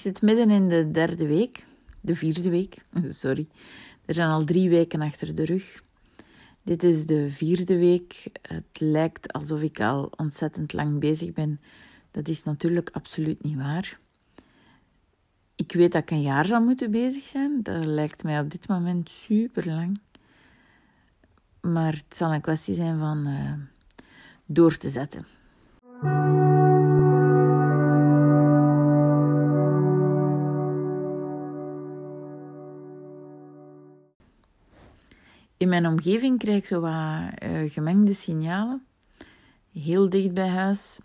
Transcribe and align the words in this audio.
Ik 0.00 0.06
zit 0.06 0.22
midden 0.22 0.50
in 0.50 0.68
de 0.68 0.90
derde 0.90 1.26
week, 1.26 1.64
de 2.00 2.14
vierde 2.14 2.50
week, 2.50 2.76
sorry. 3.06 3.48
Er 4.04 4.14
zijn 4.14 4.30
al 4.30 4.44
drie 4.44 4.70
weken 4.70 5.00
achter 5.00 5.34
de 5.34 5.44
rug. 5.44 5.82
Dit 6.62 6.82
is 6.82 7.06
de 7.06 7.30
vierde 7.30 7.78
week. 7.78 8.24
Het 8.42 8.80
lijkt 8.80 9.32
alsof 9.32 9.62
ik 9.62 9.80
al 9.80 10.12
ontzettend 10.16 10.72
lang 10.72 11.00
bezig 11.00 11.32
ben. 11.32 11.60
Dat 12.10 12.28
is 12.28 12.44
natuurlijk 12.44 12.90
absoluut 12.92 13.42
niet 13.42 13.56
waar. 13.56 13.98
Ik 15.54 15.72
weet 15.72 15.92
dat 15.92 16.02
ik 16.02 16.10
een 16.10 16.22
jaar 16.22 16.46
zou 16.46 16.64
moeten 16.64 16.90
bezig 16.90 17.22
zijn. 17.22 17.62
Dat 17.62 17.84
lijkt 17.84 18.22
mij 18.22 18.40
op 18.40 18.50
dit 18.50 18.68
moment 18.68 19.08
super 19.08 19.66
lang. 19.66 20.00
Maar 21.60 21.92
het 21.92 22.16
zal 22.16 22.34
een 22.34 22.40
kwestie 22.40 22.74
zijn 22.74 22.98
van 22.98 23.26
uh, 23.26 23.52
door 24.46 24.76
te 24.76 24.88
zetten. 24.88 25.26
In 35.60 35.68
mijn 35.68 35.86
omgeving 35.86 36.38
krijg 36.38 36.56
ik 36.56 36.66
zo 36.66 36.80
wat 36.80 37.42
uh, 37.42 37.70
gemengde 37.70 38.14
signalen. 38.14 38.86
Heel 39.72 40.08
dicht 40.08 40.34
bij 40.34 40.48
huis 40.48 40.98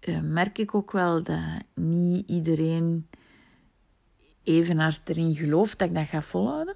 uh, 0.00 0.20
merk 0.20 0.58
ik 0.58 0.74
ook 0.74 0.92
wel 0.92 1.22
dat 1.22 1.38
niet 1.74 2.28
iedereen 2.28 3.08
even 4.42 4.78
hard 4.78 5.08
erin 5.08 5.34
gelooft 5.34 5.78
dat 5.78 5.88
ik 5.88 5.94
dat 5.94 6.08
ga 6.08 6.22
volhouden. 6.22 6.74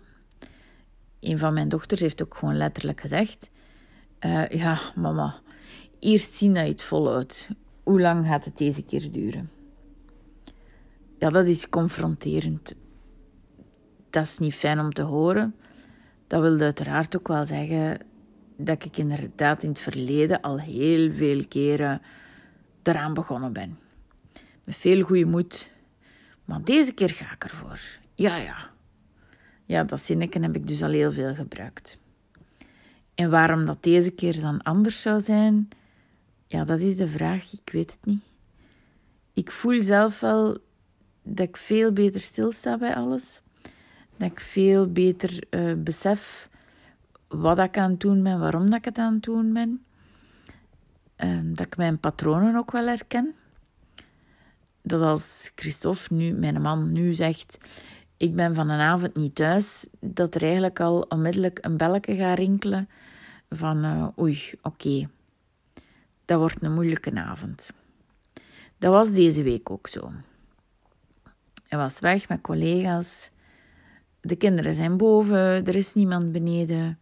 Een 1.20 1.38
van 1.38 1.54
mijn 1.54 1.68
dochters 1.68 2.00
heeft 2.00 2.22
ook 2.22 2.34
gewoon 2.34 2.56
letterlijk 2.56 3.00
gezegd: 3.00 3.50
uh, 4.20 4.48
Ja, 4.48 4.80
mama, 4.94 5.40
eerst 5.98 6.34
zien 6.34 6.54
dat 6.54 6.64
je 6.64 6.70
het 6.70 6.82
volhoudt. 6.82 7.48
Hoe 7.82 8.00
lang 8.00 8.26
gaat 8.26 8.44
het 8.44 8.56
deze 8.56 8.82
keer 8.82 9.10
duren? 9.12 9.50
Ja, 11.18 11.28
dat 11.28 11.48
is 11.48 11.68
confronterend. 11.68 12.74
Dat 14.10 14.22
is 14.22 14.38
niet 14.38 14.54
fijn 14.54 14.80
om 14.80 14.92
te 14.92 15.02
horen. 15.02 15.54
Dat 16.26 16.40
wil 16.40 16.60
uiteraard 16.60 17.16
ook 17.16 17.28
wel 17.28 17.46
zeggen 17.46 17.98
dat 18.56 18.84
ik 18.84 18.96
inderdaad 18.96 19.62
in 19.62 19.68
het 19.68 19.80
verleden 19.80 20.40
al 20.40 20.60
heel 20.60 21.12
veel 21.12 21.48
keren 21.48 22.02
eraan 22.82 23.14
begonnen 23.14 23.52
ben. 23.52 23.78
Met 24.64 24.76
veel 24.76 25.02
goede 25.02 25.24
moed. 25.24 25.72
Maar 26.44 26.62
deze 26.64 26.92
keer 26.92 27.10
ga 27.10 27.32
ik 27.32 27.44
ervoor. 27.44 27.80
Ja, 28.14 28.36
ja. 28.36 28.70
Ja, 29.64 29.84
dat 29.84 30.00
zinnetje 30.00 30.40
heb 30.40 30.56
ik 30.56 30.66
dus 30.66 30.82
al 30.82 30.90
heel 30.90 31.12
veel 31.12 31.34
gebruikt. 31.34 31.98
En 33.14 33.30
waarom 33.30 33.66
dat 33.66 33.82
deze 33.82 34.10
keer 34.10 34.40
dan 34.40 34.62
anders 34.62 35.02
zou 35.02 35.20
zijn, 35.20 35.68
ja, 36.46 36.64
dat 36.64 36.80
is 36.80 36.96
de 36.96 37.08
vraag. 37.08 37.52
Ik 37.52 37.72
weet 37.72 37.90
het 37.90 38.04
niet. 38.04 38.22
Ik 39.32 39.50
voel 39.50 39.82
zelf 39.82 40.20
wel 40.20 40.58
dat 41.22 41.48
ik 41.48 41.56
veel 41.56 41.92
beter 41.92 42.20
stilsta 42.20 42.78
bij 42.78 42.94
alles. 42.94 43.40
Dat 44.16 44.30
ik 44.30 44.40
veel 44.40 44.92
beter 44.92 45.44
uh, 45.50 45.74
besef 45.76 46.50
wat 47.28 47.58
ik 47.58 47.78
aan 47.78 47.90
het 47.90 48.00
doen 48.00 48.22
ben, 48.22 48.40
waarom 48.40 48.70
dat 48.70 48.78
ik 48.78 48.84
het 48.84 48.98
aan 48.98 49.12
het 49.12 49.22
doen 49.22 49.52
ben. 49.52 49.84
Ehm, 51.16 51.54
dat 51.54 51.66
ik 51.66 51.76
mijn 51.76 51.98
patronen 51.98 52.56
ook 52.56 52.70
wel 52.70 52.86
herken. 52.86 53.34
Dat 54.82 55.02
als 55.02 55.52
Christophe, 55.54 56.14
nu, 56.14 56.32
mijn 56.32 56.62
man, 56.62 56.92
nu 56.92 57.14
zegt: 57.14 57.58
Ik 58.16 58.34
ben 58.34 58.54
van 58.54 58.68
een 58.68 58.80
avond 58.80 59.14
niet 59.14 59.34
thuis, 59.34 59.86
dat 60.00 60.34
er 60.34 60.42
eigenlijk 60.42 60.80
al 60.80 61.00
onmiddellijk 61.00 61.58
een 61.60 61.76
belletje 61.76 62.16
gaat 62.16 62.38
rinkelen 62.38 62.88
van: 63.48 63.84
uh, 63.84 64.08
Oei, 64.18 64.52
oké, 64.62 65.08
dat 66.24 66.38
wordt 66.38 66.62
een 66.62 66.74
moeilijke 66.74 67.14
avond. 67.14 67.72
Dat 68.78 68.92
was 68.92 69.12
deze 69.12 69.42
week 69.42 69.70
ook 69.70 69.88
zo. 69.88 70.12
Hij 71.68 71.78
was 71.78 72.00
weg 72.00 72.28
met 72.28 72.40
collega's. 72.40 73.30
De 74.26 74.36
kinderen 74.36 74.74
zijn 74.74 74.96
boven, 74.96 75.66
er 75.66 75.74
is 75.74 75.94
niemand 75.94 76.32
beneden. 76.32 76.98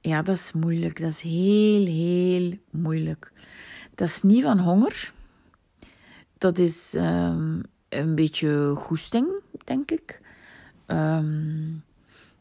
Ja, 0.00 0.22
dat 0.22 0.36
is 0.36 0.52
moeilijk. 0.52 1.00
Dat 1.00 1.10
is 1.10 1.20
heel, 1.20 1.86
heel 1.86 2.58
moeilijk. 2.70 3.32
Dat 3.94 4.08
is 4.08 4.22
niet 4.22 4.42
van 4.42 4.58
honger. 4.58 5.12
Dat 6.38 6.58
is 6.58 6.94
um, 6.96 7.62
een 7.88 8.14
beetje 8.14 8.72
goesting, 8.76 9.26
denk 9.64 9.90
ik. 9.90 10.20
Um, 10.86 11.82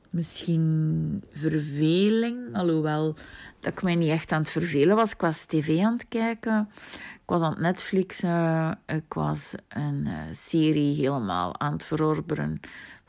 misschien 0.09 1.23
verveling, 1.31 2.55
alhoewel 2.55 3.15
dat 3.59 3.71
ik 3.71 3.83
mij 3.83 3.95
niet 3.95 4.09
echt 4.09 4.31
aan 4.31 4.41
het 4.41 4.49
vervelen 4.49 4.95
was. 4.95 5.11
Ik 5.11 5.21
was 5.21 5.45
tv 5.45 5.83
aan 5.83 5.93
het 5.93 6.05
kijken, 6.07 6.69
ik 7.13 7.21
was 7.25 7.41
aan 7.41 7.51
het 7.51 7.59
Netflixen, 7.59 8.79
ik 8.85 9.13
was 9.13 9.53
een 9.67 10.05
uh, 10.05 10.19
serie 10.31 10.95
helemaal 10.95 11.59
aan 11.59 11.71
het 11.73 11.83
verorberen. 11.83 12.59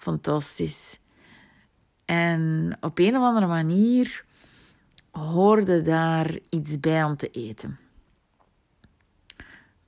Fantastisch. 0.05 1.01
En 2.05 2.77
op 2.81 2.99
een 2.99 3.17
of 3.17 3.23
andere 3.23 3.47
manier 3.47 4.25
hoorde 5.11 5.83
daar 5.83 6.39
iets 6.49 6.81
bij 6.81 7.05
om 7.05 7.17
te 7.17 7.31
eten. 7.31 7.79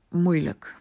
Moeilijk. 0.09 0.77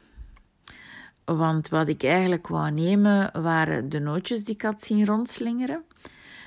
Want 1.25 1.69
wat 1.69 1.87
ik 1.87 2.03
eigenlijk 2.03 2.47
wou 2.47 2.71
nemen 2.71 3.41
waren 3.41 3.89
de 3.89 3.99
nootjes 3.99 4.43
die 4.43 4.53
ik 4.53 4.61
had 4.61 4.83
zien 4.83 5.05
rondslingeren. 5.05 5.83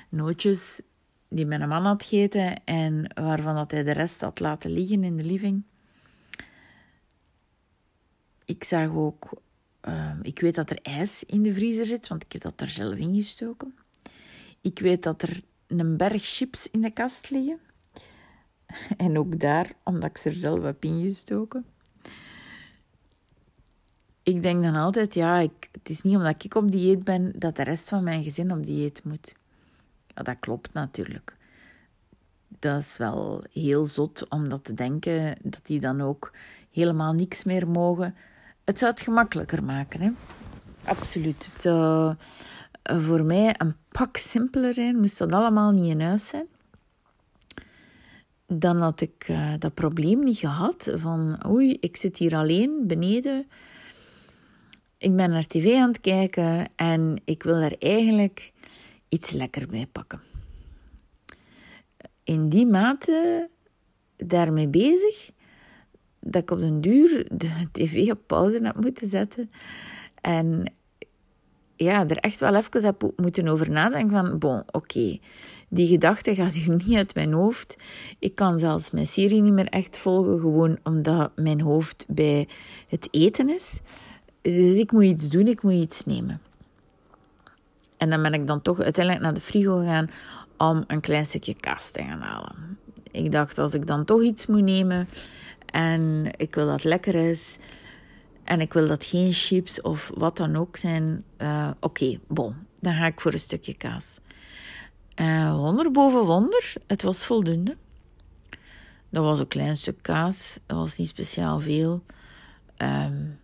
Nootjes 0.09 0.81
die 1.27 1.45
mijn 1.45 1.67
man 1.67 1.85
had 1.85 2.03
gegeten 2.03 2.65
en 2.65 3.11
waarvan 3.13 3.55
dat 3.55 3.71
hij 3.71 3.83
de 3.83 3.93
rest 3.93 4.21
had 4.21 4.39
laten 4.39 4.71
liggen 4.71 5.03
in 5.03 5.17
de 5.17 5.23
living. 5.23 5.63
Ik 8.45 8.63
zag 8.63 8.89
ook, 8.89 9.29
uh, 9.87 10.11
ik 10.21 10.39
weet 10.39 10.55
dat 10.55 10.69
er 10.69 10.79
ijs 10.81 11.23
in 11.23 11.41
de 11.41 11.53
vriezer 11.53 11.85
zit, 11.85 12.07
want 12.07 12.23
ik 12.23 12.31
heb 12.31 12.41
dat 12.41 12.61
er 12.61 12.69
zelf 12.69 12.95
in 12.95 13.15
gestoken. 13.15 13.75
Ik 14.61 14.79
weet 14.79 15.03
dat 15.03 15.21
er 15.21 15.41
een 15.67 15.97
berg 15.97 16.23
chips 16.23 16.69
in 16.71 16.81
de 16.81 16.91
kast 16.91 17.29
liggen. 17.29 17.59
En 18.97 19.17
ook 19.17 19.39
daar, 19.39 19.71
omdat 19.83 20.09
ik 20.09 20.17
ze 20.17 20.29
er 20.29 20.35
zelf 20.35 20.63
heb 20.63 20.83
ingestoken. 20.83 21.65
Ik 24.23 24.41
denk 24.41 24.63
dan 24.63 24.75
altijd, 24.75 25.13
ja, 25.13 25.39
ik, 25.39 25.69
het 25.71 25.89
is 25.89 26.01
niet 26.01 26.15
omdat 26.15 26.43
ik 26.43 26.55
op 26.55 26.71
dieet 26.71 27.03
ben 27.03 27.33
dat 27.39 27.55
de 27.55 27.63
rest 27.63 27.89
van 27.89 28.03
mijn 28.03 28.23
gezin 28.23 28.51
op 28.51 28.65
dieet 28.65 29.03
moet. 29.03 29.35
Ja, 30.07 30.23
dat 30.23 30.39
klopt 30.39 30.73
natuurlijk. 30.73 31.37
Dat 32.47 32.81
is 32.81 32.97
wel 32.97 33.43
heel 33.51 33.85
zot 33.85 34.29
om 34.29 34.49
dat 34.49 34.63
te 34.63 34.73
denken, 34.73 35.37
dat 35.41 35.65
die 35.65 35.79
dan 35.79 36.01
ook 36.01 36.31
helemaal 36.71 37.13
niks 37.13 37.43
meer 37.43 37.67
mogen. 37.67 38.15
Het 38.69 38.77
zou 38.77 38.91
het 38.91 39.01
gemakkelijker 39.01 39.63
maken, 39.63 40.01
hè? 40.01 40.09
Absoluut. 40.85 41.45
Het 41.51 41.61
zou 41.61 42.15
voor 42.83 43.23
mij 43.23 43.55
een 43.57 43.75
pak 43.91 44.17
simpeler 44.17 44.73
zijn, 44.73 44.99
moest 44.99 45.17
dat 45.17 45.31
allemaal 45.31 45.71
niet 45.71 45.89
in 45.89 46.01
huis 46.01 46.27
zijn 46.27 46.47
dan 48.49 48.77
had 48.77 49.01
ik 49.01 49.27
uh, 49.29 49.53
dat 49.59 49.73
probleem 49.73 50.23
niet 50.23 50.37
gehad 50.37 50.91
van 50.93 51.45
oei, 51.47 51.77
ik 51.79 51.97
zit 51.97 52.17
hier 52.17 52.35
alleen 52.35 52.83
beneden. 52.87 53.47
Ik 54.97 55.15
ben 55.15 55.29
naar 55.29 55.47
tv 55.47 55.75
aan 55.75 55.87
het 55.87 56.01
kijken 56.01 56.67
en 56.75 57.21
ik 57.25 57.43
wil 57.43 57.55
er 57.55 57.75
eigenlijk 57.79 58.51
iets 59.09 59.31
lekker 59.31 59.67
bij 59.67 59.87
pakken. 59.91 60.21
In 62.23 62.49
die 62.49 62.65
mate 62.65 63.49
daarmee 64.15 64.67
bezig 64.67 65.29
dat 66.31 66.41
ik 66.41 66.51
op 66.51 66.59
den 66.59 66.81
duur 66.81 67.27
de 67.31 67.49
tv 67.71 68.11
op 68.11 68.19
pauze 68.25 68.59
heb 68.63 68.81
moeten 68.81 69.07
zetten 69.07 69.51
en 70.21 70.73
ja, 71.83 72.07
er 72.07 72.17
echt 72.17 72.39
wel 72.39 72.55
even 72.55 72.83
heb 72.83 73.11
moeten 73.15 73.47
over 73.47 73.69
nadenken 73.69 74.09
van, 74.09 74.37
bon, 74.37 74.63
oké, 74.71 75.19
die 75.69 75.87
gedachte 75.87 76.35
gaat 76.35 76.51
hier 76.51 76.75
niet 76.75 76.97
uit 76.97 77.15
mijn 77.15 77.33
hoofd. 77.33 77.75
Ik 78.19 78.35
kan 78.35 78.59
zelfs 78.59 78.91
mijn 78.91 79.07
serie 79.07 79.41
niet 79.41 79.53
meer 79.53 79.67
echt 79.67 79.97
volgen, 79.97 80.39
gewoon 80.39 80.77
omdat 80.83 81.31
mijn 81.35 81.61
hoofd 81.61 82.05
bij 82.07 82.47
het 82.87 83.07
eten 83.11 83.49
is. 83.49 83.79
Dus 84.41 84.75
ik 84.75 84.91
moet 84.91 85.03
iets 85.03 85.29
doen, 85.29 85.47
ik 85.47 85.63
moet 85.63 85.73
iets 85.73 86.05
nemen. 86.05 86.41
En 87.97 88.09
dan 88.09 88.21
ben 88.21 88.33
ik 88.33 88.47
dan 88.47 88.61
toch 88.61 88.79
uiteindelijk 88.79 89.23
naar 89.23 89.33
de 89.33 89.41
frigo 89.41 89.77
gegaan 89.77 90.09
om 90.57 90.83
een 90.87 91.01
klein 91.01 91.25
stukje 91.25 91.55
kaas 91.59 91.91
te 91.91 92.03
gaan 92.03 92.21
halen. 92.21 92.77
Ik 93.11 93.31
dacht, 93.31 93.57
als 93.57 93.73
ik 93.73 93.87
dan 93.87 94.05
toch 94.05 94.21
iets 94.21 94.45
moet 94.45 94.63
nemen 94.63 95.07
en 95.71 96.25
ik 96.37 96.55
wil 96.55 96.67
dat 96.67 96.83
lekker 96.83 97.15
is 97.15 97.57
en 98.43 98.61
ik 98.61 98.73
wil 98.73 98.87
dat 98.87 99.05
geen 99.05 99.33
chips 99.33 99.81
of 99.81 100.11
wat 100.13 100.37
dan 100.37 100.55
ook 100.55 100.77
zijn, 100.77 101.23
uh, 101.37 101.69
oké, 101.79 102.19
bon, 102.27 102.55
dan 102.79 102.93
ga 102.93 103.05
ik 103.05 103.21
voor 103.21 103.33
een 103.33 103.39
stukje 103.39 103.77
kaas. 103.77 104.19
Uh, 105.15 105.55
wonder 105.55 105.91
boven 105.91 106.25
wonder, 106.25 106.73
het 106.87 107.01
was 107.01 107.25
voldoende. 107.25 107.77
Dat 109.09 109.23
was 109.23 109.39
een 109.39 109.47
klein 109.47 109.77
stuk 109.77 110.01
kaas, 110.01 110.59
dat 110.65 110.77
was 110.77 110.97
niet 110.97 111.07
speciaal 111.07 111.59
veel. 111.59 112.03
Um, 112.77 113.39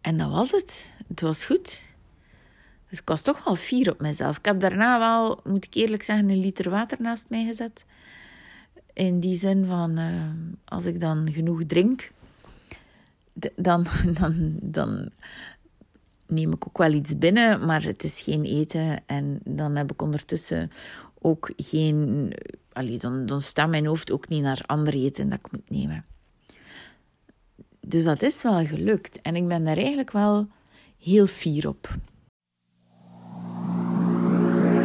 en 0.00 0.16
dat 0.16 0.30
was 0.30 0.50
het. 0.50 0.94
Het 1.08 1.20
was 1.20 1.44
goed. 1.44 1.82
Dus 2.88 2.98
ik 2.98 3.08
was 3.08 3.22
toch 3.22 3.44
wel 3.44 3.56
fier 3.56 3.90
op 3.90 4.00
mezelf. 4.00 4.38
Ik 4.38 4.44
heb 4.44 4.60
daarna 4.60 4.98
wel, 4.98 5.40
moet 5.44 5.64
ik 5.64 5.74
eerlijk 5.74 6.02
zeggen, 6.02 6.28
een 6.28 6.40
liter 6.40 6.70
water 6.70 6.96
naast 7.00 7.24
mij 7.28 7.44
gezet. 7.44 7.84
In 8.92 9.20
die 9.20 9.36
zin 9.36 9.66
van, 9.66 9.98
uh, 9.98 10.30
als 10.64 10.84
ik 10.84 11.00
dan 11.00 11.32
genoeg 11.32 11.62
drink, 11.66 12.10
dan, 13.56 13.86
dan, 14.20 14.58
dan 14.62 15.10
neem 16.26 16.52
ik 16.52 16.66
ook 16.66 16.78
wel 16.78 16.92
iets 16.92 17.18
binnen, 17.18 17.66
maar 17.66 17.82
het 17.82 18.04
is 18.04 18.20
geen 18.20 18.44
eten. 18.44 19.02
En 19.06 19.40
dan 19.44 19.76
heb 19.76 19.92
ik 19.92 20.02
ondertussen 20.02 20.70
ook 21.18 21.50
geen. 21.56 22.32
Dan, 22.98 23.26
dan 23.26 23.42
staat 23.42 23.68
mijn 23.68 23.86
hoofd 23.86 24.12
ook 24.12 24.28
niet 24.28 24.42
naar 24.42 24.62
ander 24.66 24.94
eten 24.94 25.28
dat 25.28 25.38
ik 25.38 25.52
moet 25.52 25.70
nemen. 25.70 26.04
Dus 27.80 28.04
dat 28.04 28.22
is 28.22 28.42
wel 28.42 28.66
gelukt. 28.66 29.22
En 29.22 29.36
ik 29.36 29.48
ben 29.48 29.64
daar 29.64 29.76
eigenlijk 29.76 30.10
wel 30.10 30.48
heel 30.98 31.26
fier 31.26 31.68
op. 31.68 31.88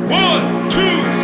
One, 0.10 0.68
two, 0.68 1.15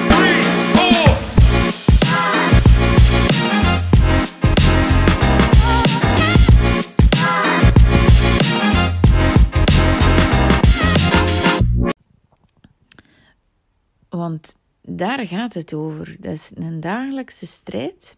Want 14.17 14.55
daar 14.81 15.27
gaat 15.27 15.53
het 15.53 15.73
over. 15.73 16.15
Dat 16.19 16.33
is 16.33 16.51
een 16.55 16.79
dagelijkse 16.79 17.45
strijd. 17.45 18.17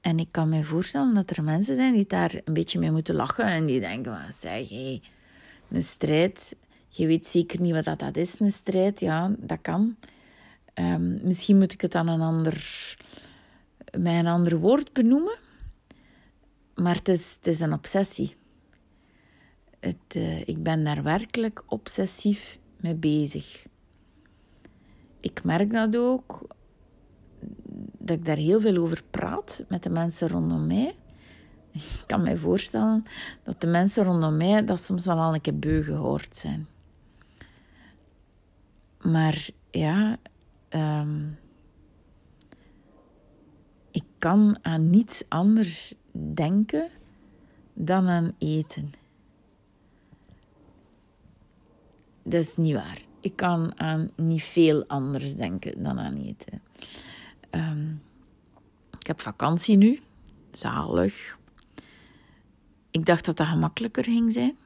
En 0.00 0.18
ik 0.18 0.28
kan 0.30 0.48
me 0.48 0.64
voorstellen 0.64 1.14
dat 1.14 1.30
er 1.30 1.42
mensen 1.42 1.74
zijn 1.74 1.94
die 1.94 2.06
daar 2.06 2.40
een 2.44 2.54
beetje 2.54 2.78
mee 2.78 2.90
moeten 2.90 3.14
lachen 3.14 3.44
en 3.44 3.66
die 3.66 3.80
denken: 3.80 4.20
van, 4.20 4.32
zeg, 4.32 4.68
hey, 4.68 5.02
een 5.70 5.82
strijd, 5.82 6.56
je 6.88 7.06
weet 7.06 7.26
zeker 7.26 7.60
niet 7.60 7.84
wat 7.84 7.98
dat 7.98 8.16
is, 8.16 8.40
een 8.40 8.50
strijd. 8.50 9.00
Ja, 9.00 9.34
dat 9.38 9.58
kan. 9.62 9.96
Um, 10.74 11.20
misschien 11.22 11.58
moet 11.58 11.72
ik 11.72 11.80
het 11.80 11.92
dan 11.92 12.08
een 12.08 12.20
ander, 12.20 12.54
met 13.92 14.14
een 14.14 14.26
ander 14.26 14.58
woord 14.58 14.92
benoemen. 14.92 15.38
Maar 16.74 16.94
het 16.94 17.08
is, 17.08 17.34
het 17.34 17.46
is 17.46 17.60
een 17.60 17.72
obsessie. 17.72 18.36
Het, 19.80 20.16
uh, 20.16 20.40
ik 20.40 20.62
ben 20.62 20.84
daar 20.84 21.02
werkelijk 21.02 21.62
obsessief 21.66 22.58
mee 22.76 22.94
bezig. 22.94 23.68
Ik 25.20 25.44
merk 25.44 25.72
dat 25.72 25.96
ook, 25.96 26.40
dat 27.98 28.16
ik 28.16 28.24
daar 28.24 28.36
heel 28.36 28.60
veel 28.60 28.76
over 28.76 29.02
praat 29.10 29.64
met 29.68 29.82
de 29.82 29.90
mensen 29.90 30.28
rondom 30.28 30.66
mij. 30.66 30.94
Ik 31.72 32.02
kan 32.06 32.22
me 32.22 32.36
voorstellen 32.36 33.04
dat 33.42 33.60
de 33.60 33.66
mensen 33.66 34.04
rondom 34.04 34.36
mij 34.36 34.64
dat 34.64 34.80
soms 34.80 35.06
wel 35.06 35.18
al 35.18 35.34
een 35.34 35.40
keer 35.40 35.58
beu 35.58 35.82
gehoord 35.82 36.36
zijn. 36.36 36.68
Maar 39.00 39.48
ja, 39.70 40.16
um, 40.70 41.38
ik 43.90 44.04
kan 44.18 44.58
aan 44.62 44.90
niets 44.90 45.24
anders 45.28 45.94
denken 46.34 46.88
dan 47.74 48.08
aan 48.08 48.32
eten. 48.38 48.92
Dat 52.22 52.40
is 52.42 52.56
niet 52.56 52.74
waar. 52.74 53.09
Ik 53.20 53.36
kan 53.36 53.78
aan 53.80 54.10
niet 54.16 54.42
veel 54.42 54.84
anders 54.86 55.34
denken 55.34 55.82
dan 55.82 55.98
aan 55.98 56.16
eten. 56.16 56.62
Um, 57.50 58.02
ik 58.98 59.06
heb 59.06 59.20
vakantie 59.20 59.76
nu. 59.76 60.00
Zalig. 60.50 61.38
Ik 62.90 63.06
dacht 63.06 63.24
dat 63.24 63.36
dat 63.36 63.46
gemakkelijker 63.46 64.04
ging 64.04 64.32
zijn. 64.32 64.56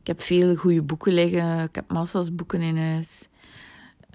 Ik 0.00 0.06
heb 0.06 0.20
veel 0.20 0.56
goede 0.56 0.82
boeken 0.82 1.12
liggen. 1.12 1.62
Ik 1.62 1.74
heb 1.74 1.90
massa's 1.90 2.34
boeken 2.34 2.60
in 2.60 2.76
huis. 2.78 3.28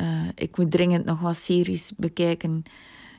Uh, 0.01 0.27
ik 0.35 0.57
moet 0.57 0.71
dringend 0.71 1.05
nog 1.05 1.19
wat 1.19 1.35
series 1.35 1.91
bekijken 1.97 2.63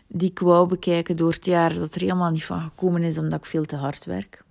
die 0.06 0.30
ik 0.30 0.38
wou 0.38 0.68
bekijken 0.68 1.16
door 1.16 1.32
het 1.32 1.46
jaar 1.46 1.74
dat 1.74 1.94
er 1.94 2.00
helemaal 2.00 2.30
niet 2.30 2.44
van 2.44 2.60
gekomen 2.60 3.02
is 3.02 3.18
omdat 3.18 3.38
ik 3.38 3.46
veel 3.46 3.64
te 3.64 3.76
hard 3.76 4.04
werk. 4.04 4.43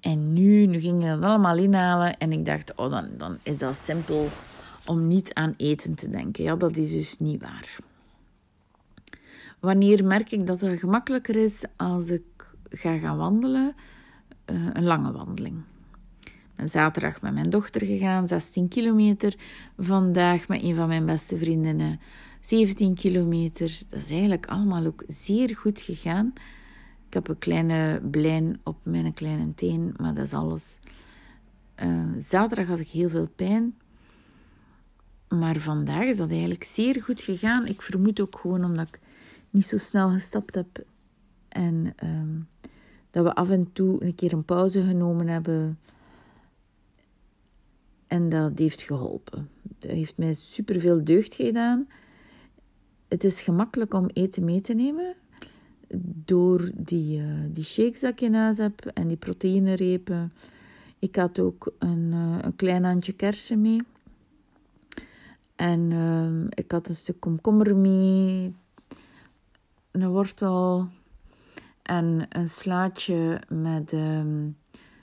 En 0.00 0.32
nu, 0.32 0.66
nu 0.66 0.80
ging 0.80 1.02
ik 1.02 1.08
dat 1.08 1.22
allemaal 1.22 1.56
inhalen 1.56 2.18
en 2.18 2.32
ik 2.32 2.44
dacht, 2.44 2.74
oh, 2.74 2.92
dan, 2.92 3.08
dan 3.16 3.38
is 3.42 3.58
dat 3.58 3.76
simpel 3.76 4.28
om 4.86 5.08
niet 5.08 5.34
aan 5.34 5.54
eten 5.56 5.94
te 5.94 6.10
denken. 6.10 6.44
Ja, 6.44 6.56
dat 6.56 6.76
is 6.76 6.92
dus 6.92 7.16
niet 7.16 7.40
waar. 7.40 7.76
Wanneer 9.60 10.04
merk 10.04 10.32
ik 10.32 10.46
dat 10.46 10.60
het 10.60 10.78
gemakkelijker 10.78 11.36
is 11.36 11.64
als 11.76 12.08
ik 12.08 12.22
ga 12.70 12.98
gaan 12.98 13.16
wandelen? 13.16 13.74
Uh, 14.46 14.66
een 14.72 14.84
lange 14.84 15.12
wandeling. 15.12 15.62
Ben 16.56 16.68
zaterdag 16.68 17.20
met 17.20 17.32
mijn 17.32 17.50
dochter 17.50 17.86
gegaan, 17.86 18.28
16 18.28 18.68
kilometer. 18.68 19.34
Vandaag 19.78 20.48
met 20.48 20.62
een 20.62 20.76
van 20.76 20.88
mijn 20.88 21.06
beste 21.06 21.38
vriendinnen, 21.38 22.00
17 22.40 22.94
kilometer. 22.94 23.78
Dat 23.88 24.00
is 24.00 24.10
eigenlijk 24.10 24.46
allemaal 24.46 24.86
ook 24.86 25.04
zeer 25.08 25.56
goed 25.56 25.80
gegaan. 25.80 26.32
Ik 27.10 27.16
heb 27.16 27.28
een 27.28 27.38
kleine 27.38 28.00
blijn 28.10 28.60
op 28.64 28.76
mijn 28.82 29.14
kleine 29.14 29.54
teen, 29.54 29.94
maar 29.96 30.14
dat 30.14 30.24
is 30.24 30.32
alles. 30.32 30.78
Uh, 31.82 32.04
zaterdag 32.18 32.66
had 32.66 32.78
ik 32.78 32.88
heel 32.88 33.08
veel 33.08 33.28
pijn. 33.36 33.74
Maar 35.28 35.56
vandaag 35.58 36.04
is 36.04 36.16
dat 36.16 36.30
eigenlijk 36.30 36.64
zeer 36.64 37.02
goed 37.02 37.20
gegaan. 37.20 37.66
Ik 37.66 37.82
vermoed 37.82 38.20
ook 38.20 38.38
gewoon 38.38 38.64
omdat 38.64 38.88
ik 38.88 39.00
niet 39.50 39.66
zo 39.66 39.76
snel 39.76 40.10
gestapt 40.10 40.54
heb. 40.54 40.84
En 41.48 41.94
um, 42.04 42.48
dat 43.10 43.24
we 43.24 43.34
af 43.34 43.50
en 43.50 43.72
toe 43.72 44.04
een 44.04 44.14
keer 44.14 44.32
een 44.32 44.44
pauze 44.44 44.82
genomen 44.82 45.28
hebben. 45.28 45.78
En 48.06 48.28
dat 48.28 48.58
heeft 48.58 48.82
geholpen. 48.82 49.48
Dat 49.62 49.90
heeft 49.90 50.16
mij 50.16 50.34
superveel 50.34 51.04
deugd 51.04 51.34
gedaan. 51.34 51.88
Het 53.08 53.24
is 53.24 53.42
gemakkelijk 53.42 53.94
om 53.94 54.06
eten 54.12 54.44
mee 54.44 54.60
te 54.60 54.74
nemen. 54.74 55.14
Door 56.24 56.70
die, 56.74 57.20
uh, 57.20 57.34
die 57.48 57.64
shakes 57.64 58.00
dat 58.00 58.12
ik 58.12 58.20
in 58.20 58.34
huis 58.34 58.58
heb 58.58 58.86
en 58.86 59.08
die 59.08 59.16
proteïnerepen. 59.16 60.32
Ik 60.98 61.16
had 61.16 61.38
ook 61.38 61.72
een, 61.78 62.10
uh, 62.12 62.36
een 62.40 62.56
klein 62.56 62.84
handje 62.84 63.12
kersen 63.12 63.60
mee. 63.60 63.82
En 65.56 65.90
uh, 65.90 66.46
ik 66.50 66.70
had 66.70 66.88
een 66.88 66.94
stuk 66.94 67.20
komkommer 67.20 67.76
mee, 67.76 68.54
een 69.90 70.08
wortel 70.08 70.88
en 71.82 72.26
een 72.28 72.48
slaatje 72.48 73.40
met 73.48 73.92
um, 73.92 74.56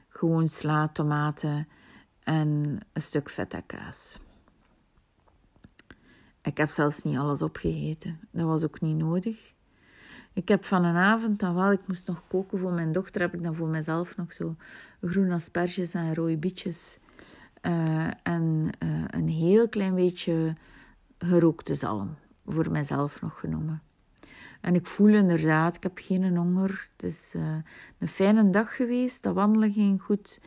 gewoon 0.09 0.49
sla, 0.49 0.87
tomaten 0.87 1.67
en 2.23 2.79
een 2.93 3.01
stuk 3.01 3.29
feta 3.29 3.61
kaas. 3.61 4.19
Ik 6.41 6.57
heb 6.57 6.69
zelfs 6.69 7.01
niet 7.01 7.17
alles 7.17 7.41
opgegeten. 7.41 8.19
Dat 8.31 8.45
was 8.45 8.63
ook 8.63 8.81
niet 8.81 8.97
nodig. 8.97 9.53
Ik 10.37 10.47
heb 10.47 10.65
van 10.65 10.83
een 10.83 10.95
avond 10.95 11.39
dan 11.39 11.55
wel, 11.55 11.71
ik 11.71 11.87
moest 11.87 12.07
nog 12.07 12.23
koken 12.27 12.59
voor 12.59 12.71
mijn 12.73 12.91
dochter, 12.91 13.21
heb 13.21 13.33
ik 13.33 13.43
dan 13.43 13.55
voor 13.55 13.67
mezelf 13.67 14.17
nog 14.17 14.33
zo 14.33 14.55
groene 15.01 15.33
asperges 15.33 15.93
en 15.93 16.15
rode 16.15 16.37
bietjes 16.37 16.97
uh, 17.61 18.07
en 18.23 18.69
uh, 18.83 19.03
een 19.07 19.27
heel 19.27 19.69
klein 19.69 19.95
beetje 19.95 20.55
gerookte 21.17 21.75
zalm. 21.75 22.15
Voor 22.45 22.71
mezelf 22.71 23.21
nog 23.21 23.39
genomen. 23.39 23.81
En 24.61 24.75
ik 24.75 24.87
voel 24.87 25.07
inderdaad, 25.07 25.75
ik 25.75 25.83
heb 25.83 25.97
geen 26.01 26.37
honger. 26.37 26.89
Het 26.95 27.03
is 27.03 27.33
uh, 27.35 27.55
een 27.97 28.07
fijne 28.07 28.49
dag 28.49 28.75
geweest. 28.75 29.23
Dat 29.23 29.33
wandelen 29.33 29.73
ging 29.73 30.01
goed. 30.01 30.39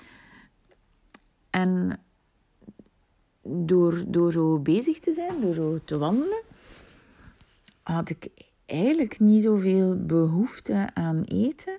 En 1.51 2.01
door, 3.43 4.05
door 4.07 4.33
zo 4.33 4.59
bezig 4.59 4.99
te 4.99 5.13
zijn, 5.13 5.41
door 5.41 5.55
zo 5.55 5.79
te 5.85 5.99
wandelen, 5.99 6.43
had 7.83 8.11
ik 8.11 8.50
eigenlijk 8.71 9.21
niet 9.21 9.43
zoveel 9.43 9.97
behoefte 10.07 10.89
aan 10.95 11.23
eten. 11.23 11.79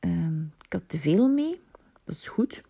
Uh, 0.00 0.26
ik 0.64 0.72
had 0.72 0.88
te 0.88 0.98
veel 0.98 1.28
mee. 1.28 1.60
Dat 2.04 2.14
is 2.14 2.28
goed. 2.28 2.62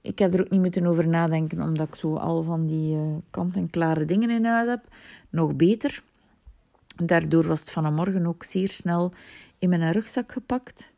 Ik 0.00 0.18
heb 0.18 0.34
er 0.34 0.40
ook 0.40 0.50
niet 0.50 0.60
moeten 0.60 0.86
over 0.86 1.08
nadenken, 1.08 1.62
omdat 1.62 1.88
ik 1.88 1.94
zo 1.94 2.16
al 2.16 2.42
van 2.42 2.66
die 2.66 2.96
uh, 2.96 3.16
kant-en-klare 3.30 4.04
dingen 4.04 4.30
in 4.30 4.44
huis 4.44 4.68
heb. 4.68 4.94
Nog 5.30 5.56
beter. 5.56 6.02
Daardoor 7.04 7.48
was 7.48 7.60
het 7.60 7.70
vanmorgen 7.70 8.26
ook 8.26 8.44
zeer 8.44 8.68
snel 8.68 9.12
in 9.58 9.68
mijn 9.68 9.92
rugzak 9.92 10.32
gepakt. 10.32 10.92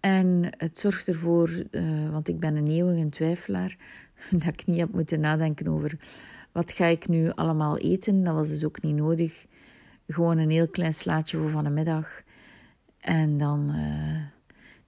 En 0.00 0.46
het 0.56 0.78
zorgt 0.78 1.08
ervoor, 1.08 1.64
uh, 1.70 2.10
want 2.10 2.28
ik 2.28 2.40
ben 2.40 2.56
een 2.56 2.66
eeuwige 2.66 3.06
twijfelaar, 3.06 3.76
dat 4.30 4.48
ik 4.48 4.66
niet 4.66 4.78
heb 4.78 4.92
moeten 4.92 5.20
nadenken 5.20 5.68
over 5.68 5.98
wat 6.52 6.72
ga 6.72 6.86
ik 6.86 7.08
nu 7.08 7.30
allemaal 7.30 7.78
eten. 7.78 8.24
Dat 8.24 8.34
was 8.34 8.48
dus 8.48 8.64
ook 8.64 8.82
niet 8.82 8.96
nodig. 8.96 9.46
Gewoon 10.08 10.38
een 10.38 10.50
heel 10.50 10.68
klein 10.68 10.94
slaatje 10.94 11.38
voor 11.38 11.50
van 11.50 11.64
de 11.64 11.70
middag. 11.70 12.22
En 13.00 13.38
dan... 13.38 13.72
Uh, 13.74 14.38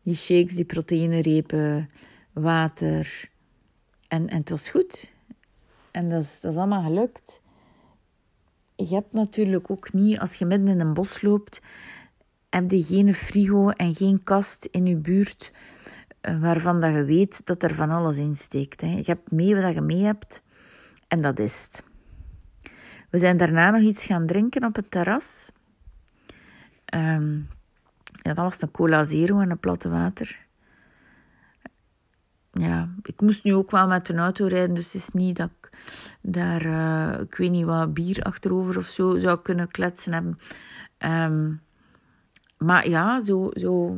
die 0.03 0.15
shakes, 0.15 0.55
die 0.55 0.65
proteïnerepen, 0.65 1.91
water. 2.33 3.31
En, 4.09 4.29
en 4.29 4.37
het 4.37 4.51
was 4.51 4.69
goed. 4.69 5.13
En 5.91 6.09
dat 6.09 6.23
is, 6.23 6.41
dat 6.41 6.53
is 6.53 6.59
allemaal 6.59 6.83
gelukt. 6.83 7.41
Je 8.77 8.95
hebt 8.95 9.13
natuurlijk 9.13 9.71
ook 9.71 9.93
niet, 9.93 10.19
als 10.19 10.35
je 10.35 10.45
midden 10.45 10.69
in 10.69 10.81
een 10.81 10.95
bos 10.95 11.23
loopt, 11.23 11.61
heb 12.51 12.71
je 12.71 12.85
geen 12.85 13.15
frigo 13.15 13.69
en 13.69 13.95
geen 13.95 14.23
kast 14.25 14.65
in 14.65 14.87
je 14.87 14.97
buurt 14.97 15.53
eh, 16.21 16.41
waarvan 16.41 16.81
dat 16.81 16.95
je 16.95 17.05
weet 17.05 17.47
dat 17.47 17.63
er 17.63 17.75
van 17.75 17.91
alles 17.91 18.17
in 18.17 18.37
steekt. 18.37 18.81
Hè. 18.81 18.87
Je 18.87 19.03
hebt 19.05 19.31
mee 19.31 19.57
wat 19.57 19.75
je 19.75 19.81
mee 19.81 20.03
hebt 20.03 20.43
en 21.13 21.21
dat 21.21 21.39
is 21.39 21.63
het. 21.63 21.85
We 23.11 23.19
zijn 23.19 23.37
daarna 23.37 23.71
nog 23.71 23.81
iets 23.83 24.05
gaan 24.05 24.27
drinken 24.27 24.65
op 24.65 24.77
het 24.77 24.91
terras. 24.91 25.51
Ehm, 26.85 27.37
ja, 28.13 28.35
dat 28.35 28.37
was 28.37 28.63
een 28.63 28.71
cola 28.71 29.05
zero 29.05 29.41
en 29.41 29.51
een 29.51 29.59
platte 29.59 29.89
water. 29.89 30.47
Ja, 32.53 32.95
ik 33.03 33.21
moest 33.21 33.45
nu 33.45 33.55
ook 33.55 33.71
wel 33.71 33.87
met 33.87 34.09
een 34.09 34.19
auto 34.19 34.47
rijden, 34.47 34.75
dus 34.75 34.93
het 34.93 35.03
is 35.03 35.11
niet 35.11 35.37
dat 35.37 35.51
ik 35.61 35.71
daar, 36.21 36.67
uh, 36.67 37.21
ik 37.21 37.35
weet 37.35 37.51
niet 37.51 37.65
wat, 37.65 37.95
bier 37.95 38.23
achterover 38.23 38.77
of 38.77 38.85
zo 38.85 39.19
zou 39.19 39.39
kunnen 39.43 39.69
kletsen 39.69 40.13
hebben. 40.13 40.39
Um, 40.99 41.63
maar 42.59 42.89
ja, 42.89 43.21
zo, 43.21 43.51
zo 43.55 43.97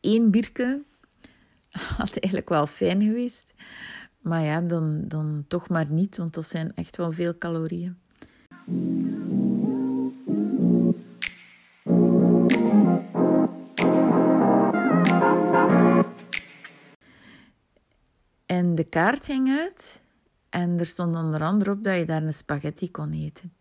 één 0.00 0.30
bierke 0.30 0.82
had 1.98 2.16
eigenlijk 2.16 2.48
wel 2.48 2.66
fijn 2.66 3.02
geweest. 3.02 3.54
Maar 4.18 4.42
ja, 4.42 4.60
dan, 4.60 5.04
dan 5.08 5.44
toch 5.48 5.68
maar 5.68 5.86
niet, 5.90 6.16
want 6.16 6.34
dat 6.34 6.46
zijn 6.46 6.74
echt 6.74 6.96
wel 6.96 7.12
veel 7.12 7.38
calorieën. 7.38 7.96
En 18.46 18.74
de 18.74 18.84
kaart 18.88 19.24
ging 19.24 19.58
uit 19.58 20.02
en 20.48 20.78
er 20.78 20.86
stond 20.86 21.16
onder 21.16 21.42
andere 21.42 21.70
op 21.70 21.82
dat 21.82 21.96
je 21.96 22.04
daar 22.04 22.22
een 22.22 22.32
spaghetti 22.32 22.90
kon 22.90 23.12
eten. 23.12 23.52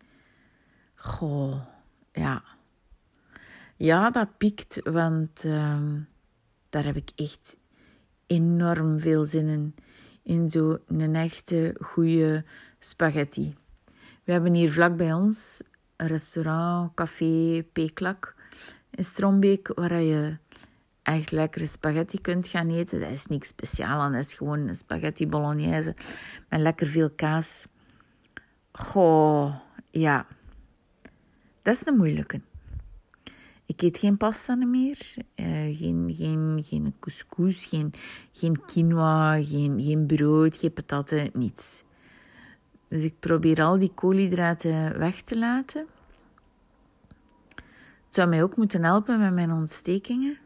Goh, 0.96 1.62
ja. 2.12 2.44
Ja, 3.76 4.10
dat 4.10 4.38
piekt, 4.38 4.82
want 4.84 5.44
uh, 5.44 5.80
daar 6.70 6.86
heb 6.86 6.96
ik 6.96 7.12
echt 7.16 7.58
enorm 8.28 9.00
veel 9.00 9.26
zin 9.26 9.48
in. 9.48 9.76
In 10.28 10.50
zo'n 10.50 11.16
echte 11.16 11.76
goede 11.80 12.44
spaghetti. 12.80 13.56
We 14.24 14.32
hebben 14.32 14.54
hier 14.54 14.72
vlak 14.72 14.98
bij 14.98 15.14
ons 15.14 15.64
een 15.96 16.08
restaurant, 16.08 16.94
café, 16.94 17.64
Peklak 17.74 18.36
in 18.90 19.06
Strombeek, 19.06 19.72
waar 19.76 20.02
je 20.02 20.38
echt 21.04 21.32
lekkere 21.32 21.66
spaghetti 21.66 22.22
kunt 22.22 22.48
gaan 22.48 22.70
eten. 22.70 23.00
Dat 23.00 23.10
is 23.10 23.26
niks 23.26 23.48
speciaal 23.48 24.00
aan, 24.00 24.12
dat 24.12 24.26
is 24.26 24.34
gewoon 24.34 24.68
een 24.68 24.76
spaghetti 24.76 25.28
bolognese 25.28 25.96
met 26.50 26.60
lekker 26.60 26.88
veel 26.88 27.10
kaas. 27.10 27.66
Goh, 28.72 29.56
ja. 29.90 30.26
Dat 31.62 31.76
is 31.76 31.80
de 31.80 31.92
moeilijke. 31.92 32.42
Ik 33.68 33.82
eet 33.82 33.98
geen 33.98 34.18
pasta 34.18 34.56
meer, 34.56 34.98
uh, 35.36 35.78
geen, 35.78 36.14
geen, 36.16 36.64
geen 36.66 36.94
couscous, 37.00 37.66
geen, 37.66 37.94
geen 38.32 38.66
quinoa, 38.66 39.44
geen, 39.44 39.82
geen 39.82 40.06
brood, 40.06 40.58
geen 40.58 40.74
patatten, 40.74 41.30
niets. 41.34 41.84
Dus 42.88 43.04
ik 43.04 43.20
probeer 43.20 43.62
al 43.62 43.78
die 43.78 43.92
koolhydraten 43.94 45.00
weg 45.00 45.22
te 45.22 45.38
laten. 45.38 45.86
Het 48.06 48.16
zou 48.16 48.30
mij 48.30 48.44
ook 48.44 48.56
moeten 48.56 48.84
helpen 48.84 49.20
met 49.20 49.34
mijn 49.34 49.52
ontstekingen. 49.52 50.38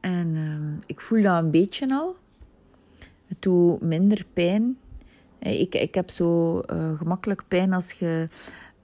En 0.00 0.34
uh, 0.34 0.78
ik 0.86 1.00
voel 1.00 1.22
dat 1.22 1.42
een 1.42 1.50
beetje 1.50 1.94
al. 1.94 2.16
Het 3.26 3.42
doet 3.42 3.80
minder 3.80 4.24
pijn. 4.32 4.78
Eh, 5.38 5.60
ik, 5.60 5.74
ik 5.74 5.94
heb 5.94 6.10
zo 6.10 6.60
uh, 6.72 6.98
gemakkelijk 6.98 7.42
pijn 7.48 7.72
als 7.72 7.92
je 7.92 8.28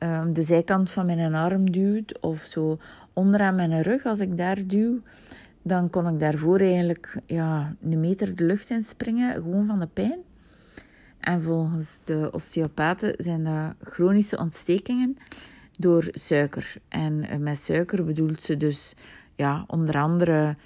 um, 0.03 0.33
de 0.33 0.43
zijkant 0.43 0.91
van 0.91 1.07
mijn 1.07 1.35
arm 1.35 1.71
duwt 1.71 2.21
of 2.21 2.41
zo 2.41 2.79
onderaan 3.13 3.55
mijn 3.55 3.83
rug, 3.83 4.05
als 4.05 4.21
ik 4.21 4.37
daar 4.37 4.67
duw, 4.67 5.01
dan 5.63 5.91
kon 5.91 6.09
ik 6.09 6.21
daarvoor 6.21 6.59
eigenlijk 6.59 7.17
ja, 7.27 7.75
een 7.81 8.01
meter 8.01 8.37
de 8.37 8.45
lucht 8.45 8.71
in 8.71 8.83
springen, 8.83 9.35
gewoon 9.35 9.65
van 9.65 9.79
de 9.79 9.87
pijn. 9.87 10.19
En 11.21 11.43
volgens 11.43 12.01
de 12.05 12.29
osteopaten 12.33 13.15
zijn 13.17 13.45
dat 13.45 13.89
chronische 13.93 14.39
ontstekingen 14.39 15.19
door 15.79 16.09
suiker. 16.11 16.75
En 16.89 17.29
eh, 17.29 17.39
met 17.39 17.59
suiker 17.59 18.05
bedoelt 18.05 18.43
ze 18.43 18.57
dus 18.57 18.95
ja, 19.35 19.65
onder 19.67 19.95
andere 19.95 20.57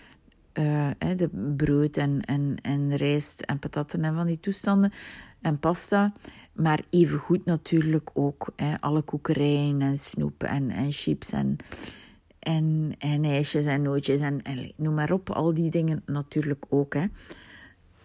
uh, 0.55 0.90
de 1.16 1.28
brood 1.57 1.97
en, 1.97 2.21
en, 2.21 2.57
en 2.62 2.97
rijst 2.97 3.40
en 3.40 3.59
patatten 3.59 4.05
en 4.05 4.14
van 4.14 4.26
die 4.26 4.40
toestanden 4.40 4.93
en 5.40 5.59
pasta. 5.59 6.12
Maar 6.57 6.81
even 6.91 7.19
goed 7.19 7.45
natuurlijk 7.45 8.11
ook 8.13 8.53
hè, 8.57 8.75
alle 8.81 9.03
koekerijen 9.03 9.83
en 9.83 9.99
snoep 9.99 10.43
en, 10.43 10.71
en 10.71 10.93
chips 10.93 11.33
en, 11.33 11.57
en, 12.39 12.95
en 12.99 13.25
ijsjes 13.25 13.67
en 13.67 13.83
nootjes 13.83 14.21
en, 14.21 14.43
noem 14.77 14.95
maar 14.95 15.13
op. 15.13 15.31
Al 15.31 15.55
die 15.55 15.71
dingen 15.71 16.03
natuurlijk 16.07 16.65
ook. 16.69 16.95
Hè. 16.95 17.07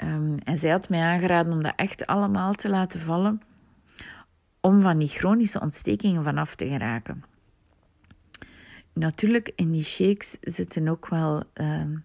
Um, 0.03 0.38
en 0.43 0.58
zij 0.58 0.72
had 0.72 0.89
mij 0.89 1.01
aangeraden 1.01 1.53
om 1.53 1.63
dat 1.63 1.74
echt 1.75 2.05
allemaal 2.05 2.53
te 2.53 2.70
laten 2.70 3.00
vallen. 3.00 3.41
Om 4.60 4.81
van 4.81 4.98
die 4.98 5.08
chronische 5.08 5.62
ontstekingen 5.62 6.24
vanaf 6.24 6.55
te 6.55 6.67
geraken. 6.67 7.24
Natuurlijk, 8.93 9.51
in 9.55 9.72
die 9.72 9.84
shakes 9.84 10.38
zitten 10.41 10.88
ook 10.88 11.08
wel 11.08 11.43
um, 11.53 12.03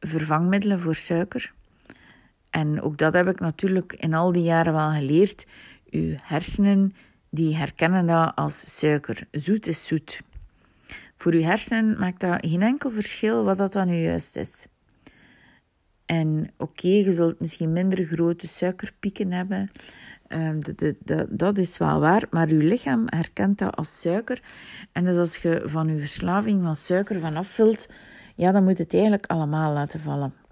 vervangmiddelen 0.00 0.80
voor 0.80 0.94
suiker. 0.94 1.52
En 2.54 2.82
ook 2.82 2.98
dat 2.98 3.14
heb 3.14 3.28
ik 3.28 3.40
natuurlijk 3.40 3.92
in 3.92 4.14
al 4.14 4.32
die 4.32 4.42
jaren 4.42 4.72
wel 4.72 4.90
geleerd. 4.90 5.46
Uw 5.90 6.14
hersenen 6.22 6.94
die 7.30 7.56
herkennen 7.56 8.06
dat 8.06 8.32
als 8.34 8.78
suiker. 8.78 9.26
Zoet 9.30 9.66
is 9.66 9.86
zoet. 9.86 10.20
Voor 11.16 11.32
uw 11.32 11.42
hersenen 11.42 11.98
maakt 11.98 12.20
dat 12.20 12.46
geen 12.46 12.62
enkel 12.62 12.90
verschil 12.90 13.44
wat 13.44 13.58
dat 13.58 13.72
dan 13.72 13.86
nu 13.86 13.96
juist 13.96 14.36
is. 14.36 14.66
En 16.06 16.50
oké, 16.56 16.88
je 16.88 17.12
zult 17.12 17.40
misschien 17.40 17.72
minder 17.72 18.04
grote 18.04 18.48
suikerpieken 18.48 19.32
hebben. 19.32 19.70
Um, 20.28 20.58
dat 21.30 21.58
is 21.58 21.78
wel 21.78 22.00
waar, 22.00 22.26
maar 22.30 22.48
uw 22.48 22.60
lichaam 22.60 23.02
herkent 23.06 23.58
dat 23.58 23.76
als 23.76 24.00
suiker. 24.00 24.42
En 24.92 25.04
dus 25.04 25.16
als 25.16 25.36
je 25.36 25.62
van 25.64 25.88
uw 25.88 25.98
verslaving 25.98 26.62
van 26.62 26.76
suiker 26.76 27.20
vanaf 27.20 27.56
wilt, 27.56 27.86
ja, 28.34 28.52
dan 28.52 28.64
moet 28.64 28.78
het 28.78 28.92
eigenlijk 28.94 29.26
allemaal 29.26 29.72
laten 29.72 30.00
vallen. 30.00 30.43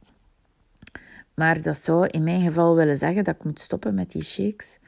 Maar 1.34 1.62
dat 1.62 1.78
zou 1.78 2.06
in 2.06 2.22
mijn 2.22 2.42
geval 2.42 2.74
willen 2.74 2.96
zeggen 2.96 3.24
dat 3.24 3.34
ik 3.34 3.44
moet 3.44 3.60
stoppen 3.60 3.94
met 3.94 4.10
die 4.10 4.22
shakes. 4.22 4.78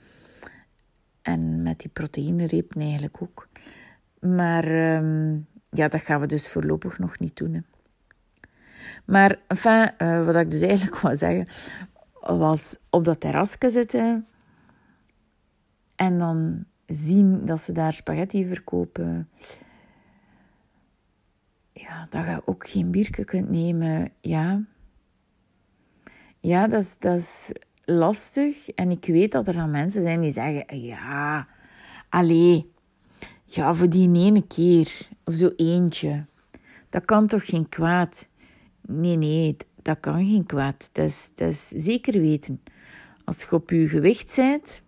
En 1.22 1.62
met 1.62 1.78
die 1.78 1.90
proteïnerepen 1.90 2.80
eigenlijk 2.80 3.22
ook. 3.22 3.48
Maar 4.20 4.96
um, 4.96 5.46
ja, 5.70 5.88
dat 5.88 6.00
gaan 6.00 6.20
we 6.20 6.26
dus 6.26 6.48
voorlopig 6.48 6.98
nog 6.98 7.18
niet 7.18 7.36
doen. 7.36 7.54
Hè. 7.54 7.60
Maar 9.04 9.38
enfin, 9.46 9.90
uh, 9.98 10.24
wat 10.24 10.36
ik 10.36 10.50
dus 10.50 10.60
eigenlijk 10.60 11.00
wou 11.00 11.16
zeggen, 11.16 11.46
was 12.20 12.76
op 12.90 13.04
dat 13.04 13.20
terrasje 13.20 13.70
zitten 13.70 14.26
en 15.96 16.18
dan 16.18 16.64
zien 16.86 17.44
dat 17.44 17.60
ze 17.60 17.72
daar 17.72 17.92
spaghetti 17.92 18.46
verkopen. 18.46 19.28
Ja, 21.72 22.06
dat 22.10 22.24
je 22.24 22.42
ook 22.44 22.68
geen 22.68 22.90
biertje 22.90 23.24
kunt 23.24 23.50
nemen. 23.50 24.12
Ja, 24.20 24.62
ja, 26.44 26.66
dat 26.66 26.82
is, 26.82 26.96
dat 26.98 27.18
is 27.18 27.52
lastig. 27.84 28.68
En 28.68 28.90
ik 28.90 29.04
weet 29.04 29.32
dat 29.32 29.46
er 29.46 29.54
dan 29.54 29.70
mensen 29.70 30.02
zijn 30.02 30.20
die 30.20 30.32
zeggen: 30.32 30.80
Ja, 30.80 31.48
allee, 32.08 32.72
ja, 33.44 33.74
voor 33.74 33.88
die 33.88 34.18
ene 34.18 34.46
keer 34.46 35.08
of 35.24 35.34
zo 35.34 35.50
eentje. 35.56 36.24
Dat 36.88 37.04
kan 37.04 37.26
toch 37.26 37.46
geen 37.46 37.68
kwaad? 37.68 38.28
Nee, 38.80 39.16
nee, 39.16 39.56
dat 39.82 40.00
kan 40.00 40.26
geen 40.26 40.46
kwaad. 40.46 40.88
Dat 40.92 41.04
is, 41.04 41.30
dat 41.34 41.48
is 41.48 41.68
zeker 41.68 42.20
weten. 42.20 42.62
Als 43.24 43.40
je 43.40 43.52
op 43.52 43.70
je 43.70 43.88
gewicht 43.88 44.36
bent 44.36 44.82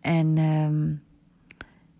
en, 0.00 0.38
um, 0.38 1.02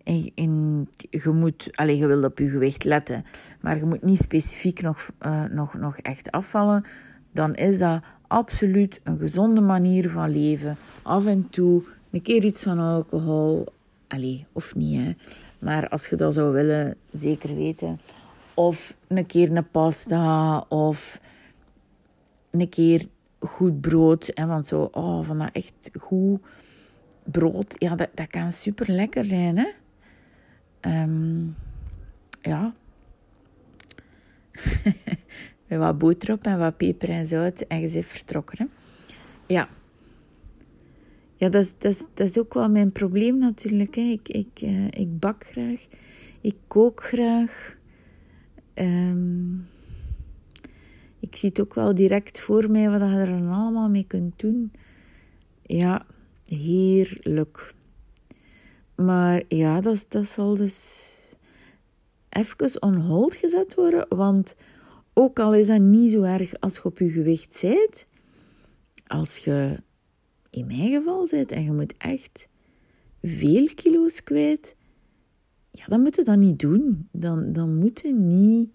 en, 0.03 0.87
je 1.09 1.29
moet, 1.29 1.69
allez, 1.71 1.99
je 1.99 2.07
wilt 2.07 2.25
op 2.25 2.39
je 2.39 2.49
gewicht 2.49 2.83
letten, 2.83 3.23
maar 3.59 3.77
je 3.77 3.85
moet 3.85 4.03
niet 4.03 4.21
specifiek 4.21 4.81
nog, 4.81 5.11
uh, 5.25 5.43
nog, 5.43 5.73
nog 5.73 5.97
echt 5.97 6.31
afvallen, 6.31 6.85
dan 7.33 7.55
is 7.55 7.79
dat 7.79 8.03
absoluut 8.31 8.99
een 9.03 9.17
gezonde 9.17 9.61
manier 9.61 10.09
van 10.09 10.29
leven. 10.29 10.77
Af 11.01 11.25
en 11.25 11.49
toe 11.49 11.83
een 12.11 12.21
keer 12.21 12.45
iets 12.45 12.63
van 12.63 12.79
alcohol. 12.79 13.65
Allee, 14.07 14.45
of 14.51 14.75
niet, 14.75 15.01
hè. 15.01 15.13
Maar 15.59 15.89
als 15.89 16.07
je 16.07 16.15
dat 16.15 16.33
zou 16.33 16.53
willen, 16.53 16.95
zeker 17.11 17.55
weten. 17.55 17.99
Of 18.53 18.95
een 19.07 19.25
keer 19.25 19.55
een 19.55 19.69
pasta. 19.69 20.59
Of 20.59 21.21
een 22.51 22.69
keer 22.69 23.05
goed 23.39 23.81
brood. 23.81 24.31
Hè, 24.33 24.45
want 24.45 24.65
zo, 24.65 24.89
oh, 24.91 25.25
van 25.25 25.37
dat 25.37 25.49
echt 25.51 25.91
goed 25.99 26.41
brood. 27.23 27.75
Ja, 27.77 27.95
dat, 27.95 28.09
dat 28.13 28.27
kan 28.27 28.51
super 28.51 28.91
lekker 28.91 29.23
zijn, 29.23 29.57
hè. 29.57 29.67
Um, 31.03 31.55
ja. 32.41 32.73
met 35.71 35.79
wat 35.79 35.97
boter 35.97 36.33
op 36.33 36.43
en 36.43 36.59
wat 36.59 36.77
peper 36.77 37.09
en 37.09 37.25
zout 37.25 37.61
en 37.61 37.81
je 37.81 38.03
vertrokken. 38.03 38.57
Hè? 38.57 38.65
Ja. 39.53 39.69
Ja, 41.35 41.49
dat 41.49 41.63
is, 41.63 41.73
dat, 41.77 42.07
dat 42.13 42.27
is 42.27 42.39
ook 42.39 42.53
wel 42.53 42.69
mijn 42.69 42.91
probleem 42.91 43.37
natuurlijk. 43.37 43.95
Hè. 43.95 44.01
Ik, 44.01 44.29
ik, 44.29 44.61
uh, 44.61 44.85
ik 44.85 45.19
bak 45.19 45.43
graag. 45.45 45.87
Ik 46.41 46.55
kook 46.67 47.03
graag. 47.03 47.75
Um, 48.75 49.67
ik 51.19 51.35
zie 51.35 51.49
het 51.49 51.61
ook 51.61 51.73
wel 51.73 51.95
direct 51.95 52.39
voor 52.39 52.71
mij 52.71 52.89
wat 52.89 53.01
je 53.01 53.05
er 53.05 53.25
dan 53.25 53.49
allemaal 53.49 53.89
mee 53.89 54.05
kunt 54.07 54.39
doen. 54.39 54.71
Ja, 55.61 56.05
Heerlijk. 56.57 57.73
Maar 58.95 59.43
ja, 59.47 59.81
dat, 59.81 60.05
dat 60.09 60.27
zal 60.27 60.55
dus 60.55 61.09
even 62.29 62.81
on 62.81 62.95
hold 62.95 63.35
gezet 63.35 63.75
worden. 63.75 64.05
Want 64.09 64.55
ook 65.21 65.39
al 65.39 65.53
is 65.53 65.67
dat 65.67 65.79
niet 65.79 66.11
zo 66.11 66.21
erg 66.21 66.59
als 66.59 66.75
je 66.75 66.83
op 66.83 66.99
je 66.99 67.09
gewicht 67.09 67.53
zit, 67.53 68.07
als 69.07 69.37
je 69.37 69.77
in 70.49 70.67
mijn 70.67 70.89
geval 70.89 71.27
zit 71.27 71.51
en 71.51 71.63
je 71.63 71.71
moet 71.71 71.93
echt 71.97 72.47
veel 73.21 73.67
kilo's 73.75 74.23
kwijt, 74.23 74.75
ja, 75.71 75.85
dan 75.85 76.01
moet 76.01 76.15
je 76.15 76.23
dat 76.23 76.37
niet 76.37 76.59
doen. 76.59 77.07
Dan, 77.11 77.53
dan 77.53 77.77
moet 77.77 78.01
je 78.01 78.13
niet 78.13 78.69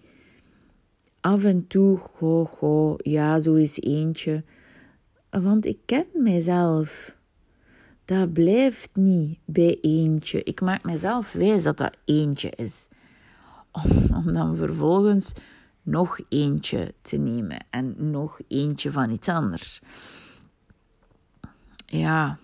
af 1.21 1.45
en 1.45 1.67
toe, 1.67 1.99
go, 1.99 2.45
go, 2.45 2.95
ja, 2.97 3.41
zo 3.41 3.55
is 3.55 3.81
eentje. 3.81 4.45
Want 5.31 5.67
ik 5.67 5.79
ken 5.85 6.07
mijzelf. 6.13 7.17
Dat 8.05 8.33
blijft 8.33 8.91
niet 8.95 9.39
bij 9.45 9.79
eentje. 9.81 10.43
Ik 10.43 10.61
maak 10.61 10.85
mezelf 10.85 11.33
wijs 11.33 11.63
dat 11.63 11.77
dat 11.77 11.97
eentje 12.05 12.51
is. 12.51 12.89
Om 14.15 14.33
dan 14.33 14.57
vervolgens 14.57 15.33
nog 15.87 16.21
eentje 16.29 16.95
te 17.01 17.17
nemen 17.17 17.65
en 17.71 18.11
nog 18.11 18.39
eentje 18.49 18.91
van 18.91 19.11
iets 19.11 19.29
anders. 19.29 19.81
Ja. 21.87 22.39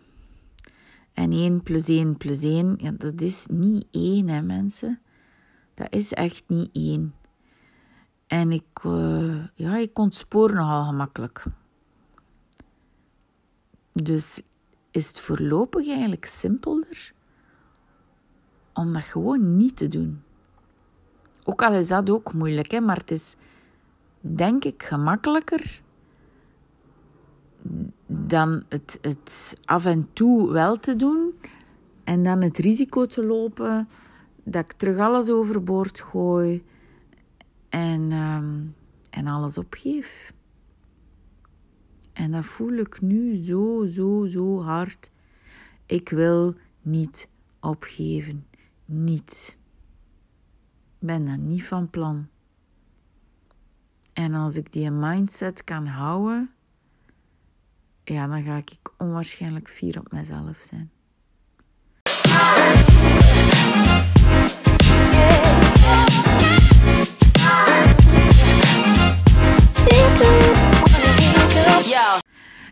En 1.12 1.32
1 1.32 1.62
plus 1.62 1.88
1 1.88 2.16
plus 2.16 2.42
1, 2.42 2.76
ja, 2.78 2.90
dat 2.90 3.20
is 3.20 3.46
niet 3.50 3.86
1, 3.90 4.28
hè, 4.28 4.42
mensen. 4.42 5.00
Dat 5.74 5.86
is 5.90 6.12
echt 6.12 6.44
niet 6.46 6.70
1. 6.72 7.14
En 8.26 8.52
ik, 8.52 8.84
uh, 8.86 9.46
ja, 9.54 9.76
ik 9.76 9.98
ontspoor 9.98 10.54
nogal 10.54 10.84
gemakkelijk. 10.84 11.44
Dus 13.92 14.42
is 14.90 15.08
het 15.08 15.20
voorlopig 15.20 15.88
eigenlijk 15.88 16.24
simpelder 16.24 17.12
om 18.72 18.92
dat 18.92 19.02
gewoon 19.02 19.56
niet 19.56 19.76
te 19.76 19.88
doen. 19.88 20.22
Ook 21.44 21.62
al 21.62 21.72
is 21.72 21.88
dat 21.88 22.10
ook 22.10 22.32
moeilijk, 22.32 22.70
hè, 22.70 22.80
maar 22.80 22.96
het 22.96 23.10
is 23.10 23.36
denk 24.20 24.64
ik 24.64 24.82
gemakkelijker 24.82 25.80
dan 28.06 28.62
het, 28.68 28.98
het 29.00 29.56
af 29.64 29.84
en 29.84 30.08
toe 30.12 30.52
wel 30.52 30.76
te 30.76 30.96
doen 30.96 31.34
en 32.04 32.22
dan 32.22 32.42
het 32.42 32.58
risico 32.58 33.06
te 33.06 33.24
lopen 33.24 33.88
dat 34.44 34.64
ik 34.64 34.72
terug 34.72 34.98
alles 34.98 35.30
overboord 35.30 36.00
gooi 36.00 36.64
en, 37.68 38.12
um, 38.12 38.74
en 39.10 39.26
alles 39.26 39.58
opgeef. 39.58 40.32
En 42.12 42.30
dat 42.30 42.44
voel 42.44 42.72
ik 42.72 43.00
nu 43.00 43.42
zo, 43.42 43.86
zo, 43.86 44.26
zo 44.26 44.62
hard. 44.62 45.10
Ik 45.86 46.08
wil 46.08 46.54
niet 46.82 47.28
opgeven. 47.60 48.46
Niet. 48.84 49.56
Ben 51.04 51.26
dat 51.26 51.38
niet 51.38 51.64
van 51.64 51.90
plan. 51.90 52.28
En 54.12 54.34
als 54.34 54.56
ik 54.56 54.72
die 54.72 54.90
mindset 54.90 55.64
kan 55.64 55.86
houden, 55.86 56.50
ja, 58.04 58.26
dan 58.26 58.42
ga 58.42 58.56
ik 58.56 58.78
onwaarschijnlijk 58.98 59.68
fier 59.68 59.98
op 59.98 60.12
mezelf 60.12 60.58
zijn. 60.58 60.90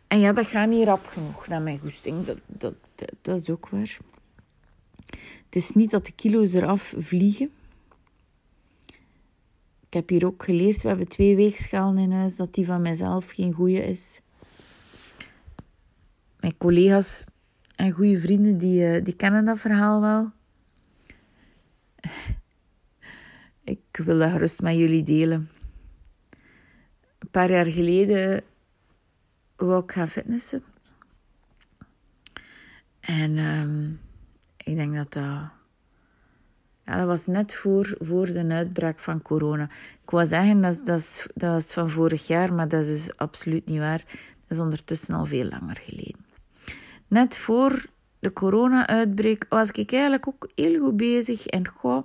En 0.07 0.19
ja, 0.19 0.33
dat 0.33 0.47
gaat 0.47 0.69
niet 0.69 0.87
rap 0.87 1.07
genoeg 1.07 1.47
naar 1.47 1.63
mijn 1.63 1.79
goesting. 1.79 2.25
Dat, 2.25 2.39
dat, 2.47 2.75
dat 3.21 3.41
is 3.41 3.51
ook 3.51 3.69
waar. 3.69 3.99
Het 5.45 5.57
is 5.57 5.71
niet 5.71 5.91
dat 5.91 6.07
de 6.07 6.13
kilo's 6.13 6.53
eraf 6.53 6.95
vliegen. 6.97 7.51
Ik 9.91 9.97
heb 9.97 10.09
hier 10.09 10.27
ook 10.27 10.43
geleerd, 10.43 10.83
we 10.83 10.89
hebben 10.89 11.09
twee 11.09 11.37
weegschalen 11.37 11.99
in 11.99 12.13
huis, 12.13 12.37
dat 12.37 12.55
die 12.55 12.67
van 12.67 12.83
mijzelf 12.83 13.31
geen 13.31 13.53
goede 13.53 13.85
is. 13.85 14.21
Mijn 16.41 16.57
collega's 16.57 17.25
en 17.77 17.93
goede 17.93 18.21
vrienden, 18.21 18.59
die, 18.59 18.87
eh, 18.87 19.05
die 19.05 19.17
kennen 19.17 19.45
dat 19.45 19.59
verhaal 19.59 20.01
wel. 20.01 20.31
Ik 23.75 23.97
wil 24.05 24.19
dat 24.19 24.31
gerust 24.31 24.63
met 24.63 24.77
jullie 24.77 25.03
delen. 25.03 25.51
Een 27.19 27.31
paar 27.31 27.51
jaar 27.51 27.67
geleden 27.67 28.43
wou 29.57 29.83
ik 29.83 29.93
gaan 29.93 30.09
fitnessen. 30.09 30.63
En 33.01 33.39
um, 33.39 34.01
ik 34.57 34.77
denk 34.77 34.95
dat 34.95 35.13
dat... 35.13 35.60
Ja, 36.91 36.97
dat 36.97 37.07
was 37.07 37.27
net 37.27 37.55
voor, 37.55 37.97
voor 37.99 38.27
de 38.27 38.47
uitbraak 38.49 38.99
van 38.99 39.23
corona. 39.23 39.69
Ik 40.03 40.11
wou 40.11 40.27
zeggen, 40.27 40.61
dat, 40.61 40.81
dat, 40.85 40.99
is, 40.99 41.27
dat 41.35 41.53
was 41.53 41.73
van 41.73 41.91
vorig 41.91 42.27
jaar, 42.27 42.55
maar 42.55 42.69
dat 42.69 42.85
is 42.85 43.05
dus 43.05 43.17
absoluut 43.17 43.67
niet 43.67 43.79
waar. 43.79 44.05
Dat 44.47 44.59
is 44.59 44.59
ondertussen 44.59 45.15
al 45.15 45.27
veel 45.27 45.45
langer 45.45 45.81
geleden. 45.85 46.25
Net 47.09 47.37
voor 47.37 47.85
de 48.19 48.33
corona-uitbraak 48.33 49.47
was 49.49 49.71
ik 49.71 49.93
eigenlijk 49.93 50.29
ook 50.29 50.49
heel 50.55 50.81
goed 50.81 50.97
bezig. 50.97 51.47
En 51.47 51.69
goh, 51.69 52.03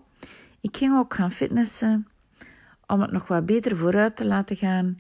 ik 0.62 0.78
ging 0.78 0.98
ook 0.98 1.13
gaan 1.13 1.32
fitnessen 1.32 2.08
om 2.88 3.02
het 3.02 3.12
nog 3.12 3.28
wat 3.28 3.45
beter 3.45 3.78
vooruit 3.78 4.15
te 4.15 4.28
laten 4.28 4.56
gaan. 4.56 4.98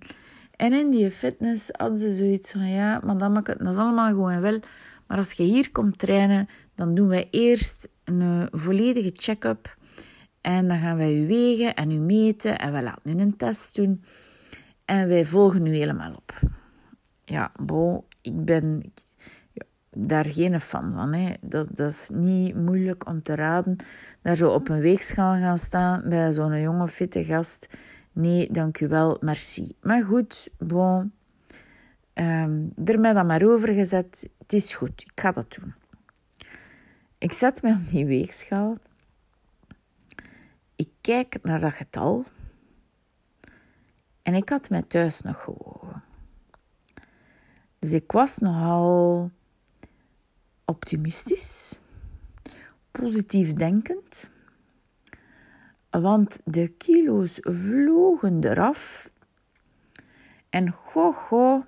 En 0.55 0.73
in 0.73 0.89
die 0.89 1.11
fitness 1.11 1.69
hadden 1.71 1.99
ze 1.99 2.13
zoiets 2.13 2.51
van, 2.51 2.69
ja, 2.69 3.01
madame, 3.03 3.41
dat 3.41 3.73
is 3.73 3.77
allemaal 3.77 4.09
gewoon 4.09 4.41
wel. 4.41 4.59
Maar 5.07 5.17
als 5.17 5.31
je 5.31 5.43
hier 5.43 5.71
komt 5.71 5.99
trainen, 5.99 6.49
dan 6.75 6.95
doen 6.95 7.07
wij 7.07 7.27
eerst 7.31 7.93
een 8.05 8.21
eh, 8.21 8.59
volledige 8.59 9.11
check-up. 9.13 9.77
En 10.41 10.67
dan 10.67 10.79
gaan 10.79 10.97
wij 10.97 11.15
u 11.15 11.27
wegen 11.27 11.75
en 11.75 11.91
u 11.91 11.97
meten. 11.97 12.59
En 12.59 12.73
we 12.73 12.81
laten 12.81 13.19
u 13.19 13.21
een 13.21 13.37
test 13.37 13.75
doen. 13.75 14.03
En 14.85 15.07
wij 15.07 15.25
volgen 15.25 15.65
u 15.65 15.75
helemaal 15.75 16.13
op. 16.13 16.39
Ja, 17.25 17.51
bon, 17.59 18.03
ik 18.21 18.45
ben 18.45 18.93
daar 19.91 20.25
geen 20.25 20.61
fan 20.61 20.93
van. 20.93 21.13
Hè. 21.13 21.33
Dat, 21.41 21.67
dat 21.71 21.91
is 21.91 22.09
niet 22.13 22.55
moeilijk 22.55 23.07
om 23.07 23.21
te 23.21 23.35
raden. 23.35 23.75
Daar 24.21 24.35
zo 24.35 24.49
op 24.49 24.69
een 24.69 24.79
weegschaal 24.79 25.33
gaan 25.33 25.59
staan 25.59 26.03
bij 26.09 26.33
zo'n 26.33 26.61
jonge, 26.61 26.87
fitte 26.87 27.23
gast 27.23 27.67
Nee, 28.15 28.51
dank 28.51 28.79
u 28.79 28.87
wel, 28.87 29.17
merci. 29.19 29.75
Maar 29.81 30.03
goed, 30.03 30.49
bon. 30.57 31.13
Um, 32.13 32.73
er 32.85 32.99
mij 32.99 33.13
dan 33.13 33.25
maar 33.25 33.43
over 33.43 33.73
gezet. 33.73 34.29
Het 34.37 34.53
is 34.53 34.73
goed, 34.73 35.01
ik 35.01 35.11
ga 35.15 35.31
dat 35.31 35.57
doen. 35.59 35.73
Ik 37.25 37.33
zet 37.33 37.61
me 37.61 37.71
op 37.71 37.89
die 37.89 38.05
weegschaal. 38.05 38.77
Ik 40.75 40.89
kijk 41.01 41.37
naar 41.41 41.59
dat 41.59 41.73
getal. 41.73 42.25
En 44.21 44.33
ik 44.33 44.49
had 44.49 44.69
mij 44.69 44.81
thuis 44.81 45.21
nog 45.21 45.43
gewogen. 45.43 46.03
Dus 47.79 47.91
ik 47.91 48.11
was 48.11 48.37
nogal 48.37 49.31
optimistisch, 50.65 51.79
positief 52.91 53.53
denkend. 53.53 54.29
Want 55.89 56.39
de 56.43 56.67
kilo's 56.67 57.37
vlogen 57.41 58.43
eraf. 58.43 59.11
En 60.49 60.71
goh, 60.71 61.15
goh, 61.15 61.65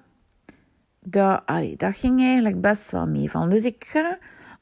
dat, 1.00 1.44
dat 1.78 1.96
ging 1.96 2.20
eigenlijk 2.20 2.62
best 2.62 2.92
wel 2.92 3.08
mee 3.08 3.32
van. 3.32 3.50
Dus 3.50 3.66
ik 3.66 3.86
ga 3.86 4.18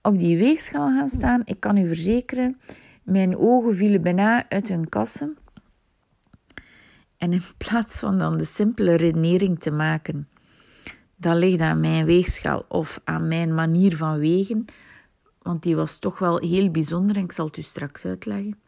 op 0.06 0.20
die 0.20 0.38
weegschaal 0.38 0.88
gaan 0.88 1.10
staan. 1.10 1.42
Ik 1.46 1.60
kan 1.60 1.78
u 1.78 1.88
verzekeren, 1.88 2.60
mijn 3.04 3.38
ogen 3.38 3.76
vielen 3.76 4.02
bijna 4.02 4.50
uit 4.50 4.68
hun 4.68 4.90
kassen. 4.90 5.38
En 7.18 7.34
in 7.34 7.44
plaats 7.58 8.00
van 8.00 8.18
dan 8.18 8.38
de 8.38 8.46
simpele 8.46 8.96
redenering 8.96 9.60
te 9.60 9.72
maken, 9.72 10.28
dat 11.16 11.38
ligt 11.38 11.62
aan 11.62 11.80
mijn 11.80 12.06
weegschaal 12.06 12.66
of 12.68 13.02
aan 13.04 13.28
mijn 13.28 13.54
manier 13.54 13.98
van 13.98 14.20
wegen, 14.20 14.66
want 15.42 15.64
die 15.64 15.76
was 15.76 16.00
toch 16.00 16.20
wel 16.20 16.40
heel 16.40 16.72
bijzonder 16.72 17.16
en 17.16 17.24
ik 17.24 17.32
zal 17.32 17.46
het 17.46 17.58
u 17.58 17.62
straks 17.62 18.06
uitleggen 18.06 18.64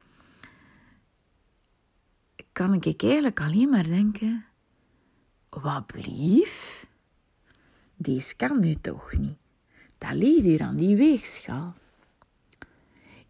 kan 2.58 2.74
ik 2.74 3.04
eigenlijk 3.04 3.42
alleen 3.42 3.70
maar 3.70 3.84
denken: 3.84 4.46
wat 5.50 5.86
blief? 5.86 6.88
Deze 7.96 8.36
kan 8.36 8.60
nu 8.60 8.76
toch 8.76 9.14
niet. 9.18 9.38
Dat 9.98 10.14
ligt 10.14 10.42
hier 10.42 10.62
aan 10.62 10.76
die 10.76 10.96
weegschaal. 10.96 11.74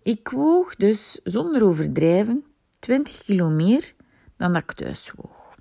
Ik 0.01 0.29
woog 0.29 0.75
dus 0.75 1.19
zonder 1.23 1.63
overdrijven 1.63 2.45
20 2.79 3.23
kilo 3.23 3.49
meer 3.49 3.93
dan 4.37 4.53
dat 4.53 4.61
ik 4.61 4.71
thuis 4.71 5.11
woog. 5.15 5.55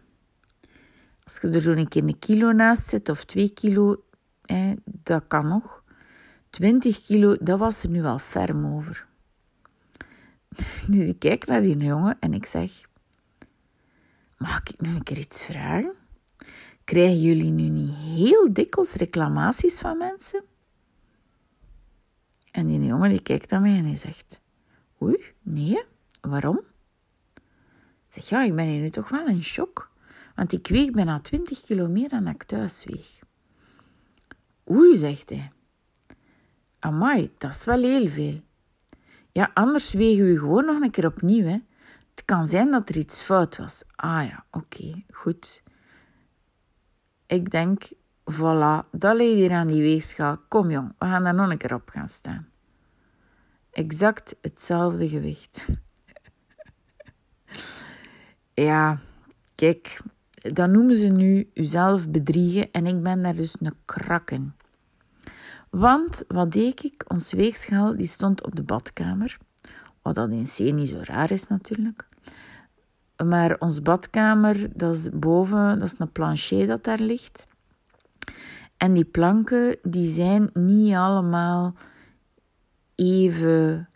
Als 1.24 1.38
je 1.42 1.48
er 1.48 1.60
zo'n 1.60 1.88
keer 1.88 2.02
een 2.02 2.18
kilo 2.18 2.52
naast 2.52 2.88
zet 2.88 3.08
of 3.08 3.24
2 3.24 3.50
kilo, 3.50 4.04
dat 4.84 5.24
kan 5.26 5.48
nog. 5.48 5.84
20 6.50 7.04
kilo, 7.04 7.36
dat 7.40 7.58
was 7.58 7.82
er 7.82 7.90
nu 7.90 8.04
al 8.04 8.18
ferm 8.18 8.66
over. 8.66 9.06
Dus 10.88 11.08
ik 11.08 11.18
kijk 11.18 11.46
naar 11.46 11.62
die 11.62 11.76
jongen 11.76 12.16
en 12.20 12.34
ik 12.34 12.46
zeg: 12.46 12.70
Mag 14.38 14.60
ik 14.60 14.80
nu 14.80 14.94
een 14.94 15.02
keer 15.02 15.18
iets 15.18 15.44
vragen? 15.44 15.94
Krijgen 16.84 17.20
jullie 17.20 17.50
nu 17.50 17.68
niet 17.68 17.94
heel 17.94 18.52
dikwijls 18.52 18.92
reclamaties 18.92 19.78
van 19.78 19.98
mensen? 19.98 20.44
En 22.56 22.66
die 22.66 22.84
jongen 22.84 23.08
die 23.10 23.22
kijkt 23.22 23.50
naar 23.50 23.60
mij 23.60 23.76
en 23.76 23.84
hij 23.84 23.96
zegt... 23.96 24.40
Oei, 25.02 25.24
nee, 25.42 25.82
waarom? 26.20 26.60
Ik 27.34 27.42
zeg, 28.08 28.28
ja, 28.28 28.42
ik 28.42 28.54
ben 28.54 28.66
hier 28.66 28.80
nu 28.80 28.90
toch 28.90 29.08
wel 29.08 29.26
in 29.26 29.42
shock. 29.42 29.90
Want 30.34 30.52
ik 30.52 30.66
weeg 30.66 30.90
bijna 30.90 31.20
20 31.20 31.60
kilo 31.60 31.88
meer 31.88 32.08
dan 32.08 32.26
ik 32.26 32.42
thuis 32.42 32.84
weeg. 32.84 33.18
Oei, 34.70 34.98
zegt 34.98 35.28
hij. 35.28 35.52
Amai, 36.78 37.32
dat 37.38 37.50
is 37.50 37.64
wel 37.64 37.82
heel 37.82 38.08
veel. 38.08 38.40
Ja, 39.32 39.50
anders 39.54 39.92
wegen 39.92 40.26
we 40.26 40.38
gewoon 40.38 40.64
nog 40.64 40.82
een 40.82 40.90
keer 40.90 41.06
opnieuw, 41.06 41.44
hè. 41.44 41.58
Het 42.10 42.24
kan 42.24 42.48
zijn 42.48 42.70
dat 42.70 42.88
er 42.88 42.96
iets 42.96 43.22
fout 43.22 43.56
was. 43.56 43.82
Ah 43.96 44.26
ja, 44.28 44.44
oké, 44.50 45.02
goed. 45.10 45.62
Ik 47.26 47.50
denk, 47.50 47.82
voilà, 48.32 48.88
dat 48.90 49.16
ligt 49.16 49.34
hier 49.34 49.52
aan 49.52 49.66
die 49.66 49.82
weegschaal. 49.82 50.36
Kom 50.48 50.70
jong, 50.70 50.94
we 50.98 51.06
gaan 51.06 51.22
daar 51.22 51.34
nog 51.34 51.50
een 51.50 51.58
keer 51.58 51.74
op 51.74 51.88
gaan 51.88 52.08
staan. 52.08 52.48
Exact 53.70 54.36
hetzelfde 54.40 55.08
gewicht. 55.08 55.66
ja, 58.68 58.98
kijk, 59.54 60.00
dat 60.52 60.70
noemen 60.70 60.96
ze 60.96 61.06
nu 61.06 61.50
uzelf 61.54 62.10
bedriegen 62.10 62.70
en 62.72 62.86
ik 62.86 63.02
ben 63.02 63.22
daar 63.22 63.36
dus 63.36 63.56
een 63.60 63.74
krakken. 63.84 64.56
Want 65.70 66.24
wat 66.28 66.52
deed 66.52 66.84
ik? 66.84 67.04
Ons 67.08 67.32
weegschaal 67.32 67.96
die 67.96 68.06
stond 68.06 68.44
op 68.44 68.56
de 68.56 68.62
badkamer. 68.62 69.38
Wat 70.02 70.14
dat 70.14 70.30
in 70.30 70.44
C 70.44 70.58
niet 70.58 70.88
zo 70.88 71.00
raar 71.02 71.30
is 71.30 71.48
natuurlijk. 71.48 72.08
Maar 73.24 73.56
ons 73.58 73.82
badkamer, 73.82 74.76
dat 74.76 74.94
is 74.94 75.08
boven, 75.12 75.78
dat 75.78 75.88
is 75.88 75.98
een 75.98 76.12
plancher 76.12 76.66
dat 76.66 76.84
daar 76.84 76.98
ligt. 76.98 77.46
En 78.76 78.94
die 78.94 79.04
planken, 79.04 79.76
die 79.82 80.08
zijn 80.08 80.50
niet 80.52 80.94
allemaal 80.94 81.74
even 82.94 83.88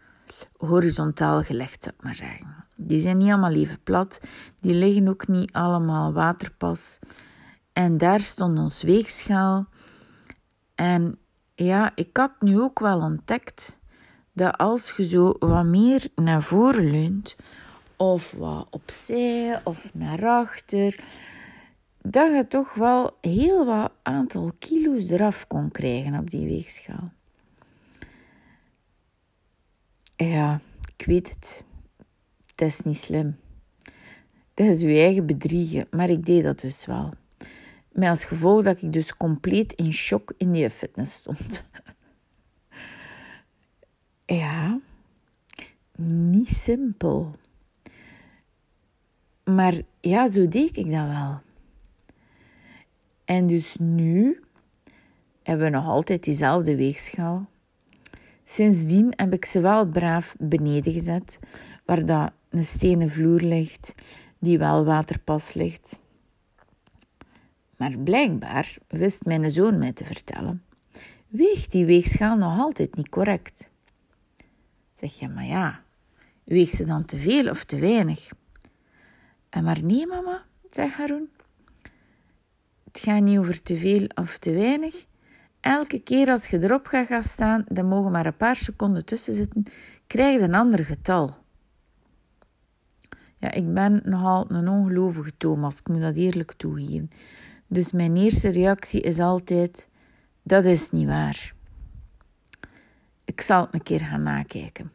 horizontaal 0.57 1.43
gelegd, 1.43 1.83
zou 1.83 1.95
ik 1.99 2.05
maar 2.05 2.15
zeggen. 2.15 2.61
Die 2.77 3.01
zijn 3.01 3.19
niet 3.19 3.29
allemaal 3.29 3.53
even 3.55 3.83
plat. 3.83 4.21
Die 4.61 4.75
liggen 4.75 5.09
ook 5.09 5.29
niet 5.29 5.53
allemaal 5.53 6.13
waterpas. 6.13 6.99
En 7.73 7.99
daar 7.99 8.21
stond 8.21 8.59
ons 8.59 8.83
weegschaal. 8.83 9.67
En 10.75 11.19
ja, 11.55 11.93
ik 11.95 12.17
had 12.17 12.33
nu 12.41 12.61
ook 12.61 12.79
wel 12.79 13.01
ontdekt 13.01 13.79
dat 14.33 14.57
als 14.59 14.93
je 14.97 15.05
zo 15.05 15.35
wat 15.39 15.65
meer 15.65 16.09
naar 16.15 16.43
voren 16.43 16.91
leunt, 16.91 17.37
of 17.97 18.33
wat 18.33 18.67
opzij 18.71 19.61
of 19.65 19.91
naar 19.95 20.27
achter, 20.27 21.01
dat 22.03 22.35
je 22.35 22.47
toch 22.49 22.75
wel 22.75 23.17
heel 23.21 23.67
wat 23.67 23.93
aantal 24.03 24.53
kilo's 24.59 25.11
eraf 25.11 25.47
kon 25.47 25.71
krijgen 25.71 26.19
op 26.19 26.31
die 26.31 26.47
weegschaal. 26.47 27.13
Ja, 30.17 30.61
ik 30.97 31.07
weet 31.07 31.31
het. 31.31 31.65
Dat 32.55 32.69
is 32.69 32.81
niet 32.81 32.97
slim. 32.97 33.37
Dat 34.55 34.67
is 34.67 34.81
je 34.81 34.87
eigen 34.87 35.27
bedriegen, 35.27 35.87
maar 35.91 36.11
ik 36.11 36.25
deed 36.25 36.45
dat 36.45 36.61
dus 36.61 36.87
wel. 36.87 37.13
Met 37.93 38.09
als 38.09 38.25
gevolg 38.25 38.65
dat 38.65 38.83
ik 38.83 38.93
dus 38.93 39.17
compleet 39.17 39.73
in 39.73 39.93
shock 39.93 40.33
in 40.37 40.53
die 40.53 40.71
fitness 40.71 41.15
stond. 41.15 41.65
ja, 44.41 44.81
niet 45.97 46.49
simpel. 46.49 47.35
Maar 49.45 49.81
ja, 50.01 50.29
zo 50.29 50.49
deed 50.49 50.77
ik 50.77 50.91
dat 50.91 51.07
wel. 51.07 51.41
En 53.31 53.47
dus 53.47 53.77
nu 53.77 54.41
hebben 55.43 55.65
we 55.71 55.77
nog 55.77 55.87
altijd 55.87 56.25
diezelfde 56.25 56.77
weegschaal. 56.77 57.51
Sindsdien 58.45 59.13
heb 59.17 59.33
ik 59.33 59.45
ze 59.45 59.61
wel 59.61 59.87
braaf 59.87 60.37
beneden 60.39 60.93
gezet, 60.93 61.39
waar 61.85 62.05
dat 62.05 62.33
een 62.49 62.65
stenen 62.65 63.11
vloer 63.11 63.41
ligt, 63.41 63.95
die 64.39 64.59
wel 64.59 64.85
waterpas 64.85 65.55
ligt. 65.55 65.99
Maar 67.77 67.99
blijkbaar 67.99 68.77
wist 68.89 69.25
mijn 69.25 69.51
zoon 69.51 69.79
mij 69.79 69.93
te 69.93 70.05
vertellen: 70.05 70.65
weegt 71.29 71.73
die 71.73 71.85
weegschaal 71.85 72.37
nog 72.37 72.59
altijd 72.59 72.95
niet 72.97 73.09
correct? 73.09 73.71
Zeg 74.95 75.19
je, 75.19 75.29
maar 75.29 75.47
ja, 75.47 75.83
weegt 76.45 76.77
ze 76.77 76.85
dan 76.85 77.05
te 77.05 77.19
veel 77.19 77.51
of 77.51 77.65
te 77.65 77.79
weinig? 77.79 78.29
En 79.49 79.65
maar 79.65 79.83
nee, 79.83 80.07
mama, 80.07 80.45
zegt 80.71 80.95
Haroon. 80.95 81.29
Het 82.93 83.01
gaat 83.01 83.23
niet 83.23 83.39
over 83.39 83.63
te 83.63 83.77
veel 83.77 84.07
of 84.15 84.39
te 84.39 84.53
weinig. 84.53 85.07
Elke 85.61 85.99
keer 86.03 86.31
als 86.31 86.47
je 86.47 86.63
erop 86.63 86.87
gaat 86.87 87.07
gaan 87.07 87.23
staan, 87.23 87.65
dan 87.67 87.87
mogen 87.87 88.11
maar 88.11 88.27
een 88.27 88.37
paar 88.37 88.57
seconden 88.57 89.05
tussen 89.05 89.35
zitten, 89.35 89.65
krijg 90.07 90.39
je 90.39 90.45
een 90.45 90.55
ander 90.55 90.85
getal. 90.85 91.37
Ja, 93.37 93.51
ik 93.53 93.75
ben 93.75 94.01
nogal 94.05 94.51
een 94.51 94.69
ongelovige 94.69 95.37
Thomas, 95.37 95.79
ik 95.79 95.89
moet 95.89 96.03
dat 96.03 96.17
eerlijk 96.17 96.53
toegeven. 96.53 97.11
Dus 97.67 97.93
mijn 97.93 98.17
eerste 98.17 98.49
reactie 98.49 99.01
is 99.01 99.19
altijd: 99.19 99.89
dat 100.43 100.65
is 100.65 100.91
niet 100.91 101.07
waar. 101.07 101.55
Ik 103.25 103.41
zal 103.41 103.61
het 103.61 103.75
een 103.75 103.83
keer 103.83 104.01
gaan 104.01 104.23
nakijken. 104.23 104.93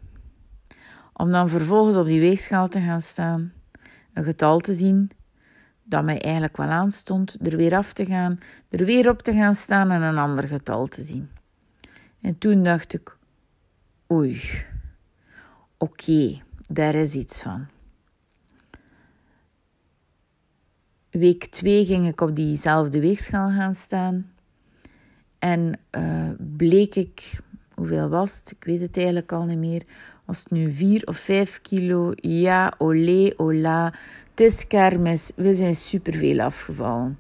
Om 1.14 1.32
dan 1.32 1.50
vervolgens 1.50 1.96
op 1.96 2.06
die 2.06 2.20
weegschaal 2.20 2.68
te 2.68 2.80
gaan 2.80 3.02
staan, 3.02 3.54
een 4.14 4.24
getal 4.24 4.60
te 4.60 4.74
zien 4.74 5.10
dat 5.88 6.04
mij 6.04 6.22
eigenlijk 6.22 6.58
wel 6.58 6.68
aanstond, 6.68 7.38
er 7.42 7.58
weer 7.58 7.76
af 7.76 7.94
te 7.94 8.06
gaan, 8.06 8.40
er 8.70 8.86
weer 8.86 9.10
op 9.10 9.22
te 9.22 9.34
gaan 9.34 9.56
staan 9.56 9.92
en 9.92 10.02
een 10.02 10.18
ander 10.18 10.48
getal 10.48 10.88
te 10.88 11.02
zien. 11.02 11.30
En 12.22 12.38
toen 12.38 12.64
dacht 12.64 12.94
ik: 12.94 13.18
oei, 14.12 14.42
oké, 15.78 16.42
daar 16.68 16.96
is 16.96 17.14
iets 17.14 17.42
van. 17.42 17.68
Week 21.10 21.46
2 21.46 21.86
ging 21.86 22.08
ik 22.08 22.22
op 22.22 22.36
diezelfde 22.36 23.00
weegschaal 23.00 23.50
gaan 23.50 23.76
staan. 23.76 24.32
En 25.40 25.80
uh, 25.98 26.30
bleek 26.38 26.96
ik, 26.96 27.40
hoeveel 27.76 28.10
was 28.10 28.38
het? 28.38 28.52
Ik 28.52 28.64
weet 28.64 28.82
het 28.82 28.98
eigenlijk 28.98 29.32
al 29.32 29.44
niet 29.44 29.58
meer. 29.58 29.84
Was 30.26 30.40
het 30.40 30.52
nu 30.52 30.72
4 30.72 31.02
of 31.06 31.18
5 31.18 31.62
kilo? 31.62 32.12
Ja, 32.16 32.74
olé, 32.78 33.34
ola. 33.38 33.94
Het 34.30 34.40
is 34.40 34.68
kermis. 34.68 35.32
We 35.36 35.54
zijn 35.54 35.76
superveel 35.76 36.40
afgevallen. 36.40 37.20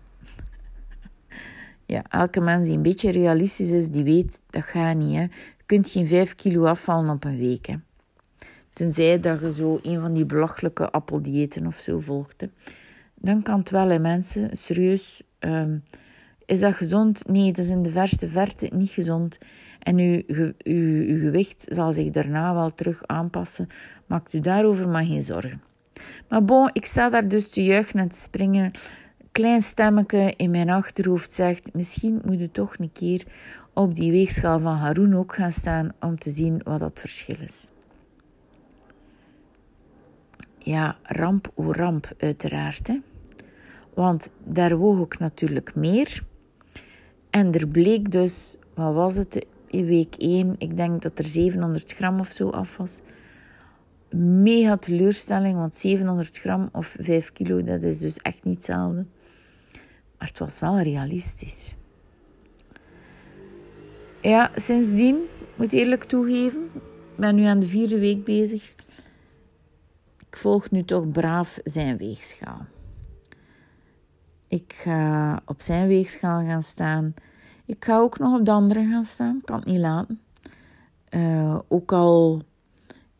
Ja, 1.85 2.03
elke 2.09 2.39
mens 2.39 2.65
die 2.67 2.75
een 2.75 2.81
beetje 2.81 3.11
realistisch 3.11 3.71
is, 3.71 3.89
die 3.89 4.03
weet 4.03 4.41
dat 4.49 4.63
gaat 4.63 4.95
niet. 4.95 5.15
Hè. 5.15 5.21
Je 5.21 5.63
kunt 5.65 5.89
geen 5.89 6.07
5 6.07 6.35
kilo 6.35 6.65
afvallen 6.65 7.09
op 7.09 7.23
een 7.23 7.37
week. 7.37 7.75
Tenzij 8.73 9.19
dat 9.19 9.39
je 9.39 9.53
zo 9.53 9.79
een 9.81 9.99
van 9.99 10.13
die 10.13 10.25
belachelijke 10.25 10.91
appeldiëten 10.91 11.67
of 11.67 11.75
zo 11.75 11.99
volgt. 11.99 12.41
Hè 12.41 12.47
dan 13.25 13.41
kan 13.41 13.59
het 13.59 13.69
wel, 13.69 13.89
hè, 13.89 13.99
mensen. 13.99 14.57
Serieus. 14.57 15.21
Um, 15.39 15.83
is 16.45 16.59
dat 16.59 16.75
gezond? 16.75 17.27
Nee, 17.27 17.51
dat 17.51 17.65
is 17.65 17.71
in 17.71 17.83
de 17.83 17.91
verste 17.91 18.27
verte 18.27 18.69
niet 18.73 18.89
gezond. 18.89 19.37
En 19.85 19.97
uw, 19.97 20.21
uw, 20.27 20.53
uw 21.07 21.19
gewicht 21.19 21.65
zal 21.67 21.93
zich 21.93 22.09
daarna 22.09 22.53
wel 22.53 22.73
terug 22.73 23.03
aanpassen. 23.05 23.67
Maakt 24.05 24.33
u 24.33 24.39
daarover 24.39 24.89
maar 24.89 25.05
geen 25.05 25.23
zorgen. 25.23 25.61
Maar 26.29 26.45
bon, 26.45 26.69
ik 26.73 26.85
sta 26.85 27.09
daar 27.09 27.27
dus 27.27 27.49
te 27.49 27.63
juichen 27.63 27.99
en 27.99 28.09
te 28.09 28.19
springen. 28.19 28.71
Klein 29.31 29.61
stemmetje 29.61 30.33
in 30.37 30.51
mijn 30.51 30.69
achterhoofd 30.69 31.33
zegt: 31.33 31.73
misschien 31.73 32.21
moet 32.25 32.39
u 32.39 32.49
toch 32.51 32.77
een 32.77 32.91
keer 32.91 33.23
op 33.73 33.95
die 33.95 34.11
weegschaal 34.11 34.59
van 34.59 34.75
Haroon 34.75 35.15
ook 35.15 35.35
gaan 35.35 35.51
staan 35.51 35.91
om 35.99 36.19
te 36.19 36.29
zien 36.29 36.61
wat 36.63 36.79
dat 36.79 36.99
verschil 36.99 37.37
is 37.43 37.73
ja, 40.65 40.97
ramp 41.03 41.51
o 41.55 41.71
ramp 41.71 42.13
uiteraard. 42.17 42.87
Hè. 42.87 42.99
Want 43.93 44.31
daar 44.43 44.77
woog 44.77 45.05
ik 45.05 45.19
natuurlijk 45.19 45.75
meer. 45.75 46.23
En 47.29 47.53
er 47.53 47.67
bleek 47.67 48.11
dus, 48.11 48.57
wat 48.73 48.93
was 48.93 49.15
het, 49.15 49.45
in 49.75 49.85
week 49.85 50.15
1, 50.17 50.55
ik 50.57 50.77
denk 50.77 51.01
dat 51.01 51.17
er 51.17 51.25
700 51.25 51.93
gram 51.93 52.19
of 52.19 52.27
zo 52.27 52.49
af 52.49 52.77
was. 52.77 52.99
Mega 54.17 54.77
teleurstelling, 54.77 55.57
want 55.57 55.73
700 55.73 56.37
gram 56.37 56.69
of 56.71 56.95
5 56.99 57.31
kilo, 57.31 57.63
dat 57.63 57.81
is 57.81 57.99
dus 57.99 58.17
echt 58.17 58.43
niet 58.43 58.55
hetzelfde. 58.55 59.05
Maar 60.17 60.27
het 60.27 60.39
was 60.39 60.59
wel 60.59 60.79
realistisch. 60.79 61.75
Ja, 64.21 64.51
sindsdien, 64.55 65.17
moet 65.55 65.73
eerlijk 65.73 66.03
toegeven, 66.03 66.63
ik 66.75 67.17
ben 67.17 67.35
nu 67.35 67.43
aan 67.43 67.59
de 67.59 67.67
vierde 67.67 67.99
week 67.99 68.23
bezig. 68.23 68.73
Ik 70.29 70.37
volg 70.37 70.71
nu 70.71 70.83
toch 70.83 71.11
braaf 71.11 71.59
zijn 71.63 71.97
weegschaal. 71.97 72.65
Ik 74.47 74.73
ga 74.73 75.41
op 75.45 75.61
zijn 75.61 75.87
weegschaal 75.87 76.45
gaan 76.45 76.63
staan. 76.63 77.13
Ik 77.65 77.85
ga 77.85 77.97
ook 77.97 78.19
nog 78.19 78.39
op 78.39 78.45
de 78.45 78.51
andere 78.51 78.85
gaan 78.89 79.05
staan. 79.05 79.41
Kan 79.43 79.59
het 79.59 79.65
niet 79.65 79.79
laten. 79.79 80.19
Uh, 81.09 81.59
ook 81.67 81.91
al 81.91 82.41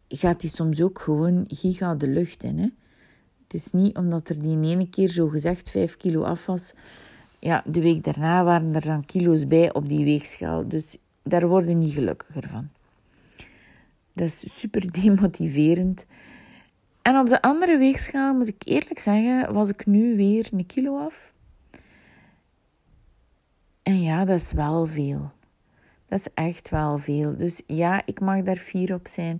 gaat 0.08 0.42
hij 0.42 0.52
soms 0.52 0.82
ook 0.82 1.00
gewoon 1.00 1.46
giga 1.48 1.96
de 1.96 2.08
lucht 2.08 2.44
in. 2.44 2.58
Hè. 2.58 2.70
Het 3.44 3.54
is 3.54 3.72
niet 3.72 3.98
omdat 3.98 4.30
er 4.30 4.42
die 4.42 4.62
ene 4.62 4.90
keer 4.90 5.10
zo 5.10 5.28
gezegd 5.28 5.70
5 5.70 5.98
kilo 5.98 6.24
af 6.24 6.46
was. 6.46 6.74
Ja, 7.40 7.64
de 7.68 7.82
week 7.82 8.04
daarna 8.04 8.44
waren 8.44 8.76
er 8.76 8.82
dan 8.82 9.06
kilo's 9.06 9.48
bij 9.48 9.74
op 9.74 9.90
die 9.90 10.04
weegschaal. 10.04 10.68
Dus 10.68 10.98
daar 11.24 11.48
worden 11.48 11.80
niet 11.80 11.94
gelukkiger 11.94 12.48
van. 12.48 12.70
Dat 14.14 14.28
is 14.28 14.60
super 14.60 14.92
demotiverend. 15.02 16.06
En 17.02 17.18
op 17.18 17.30
de 17.30 17.42
andere 17.42 17.78
weegschaal, 17.78 18.34
moet 18.34 18.48
ik 18.48 18.62
eerlijk 18.64 19.00
zeggen, 19.00 19.54
was 19.54 19.70
ik 19.70 19.86
nu 19.86 20.16
weer 20.16 20.48
een 20.52 20.66
kilo 20.66 20.98
af. 20.98 21.34
En 23.86 24.02
ja, 24.02 24.26
dat 24.26 24.40
is 24.40 24.52
wel 24.52 24.88
veel. 24.88 25.32
Dat 26.06 26.20
is 26.20 26.28
echt 26.34 26.70
wel 26.70 26.98
veel. 26.98 27.38
Dus 27.38 27.64
ja, 27.68 28.02
ik 28.06 28.20
mag 28.20 28.42
daar 28.42 28.56
fier 28.56 28.94
op 28.94 29.08
zijn. 29.08 29.40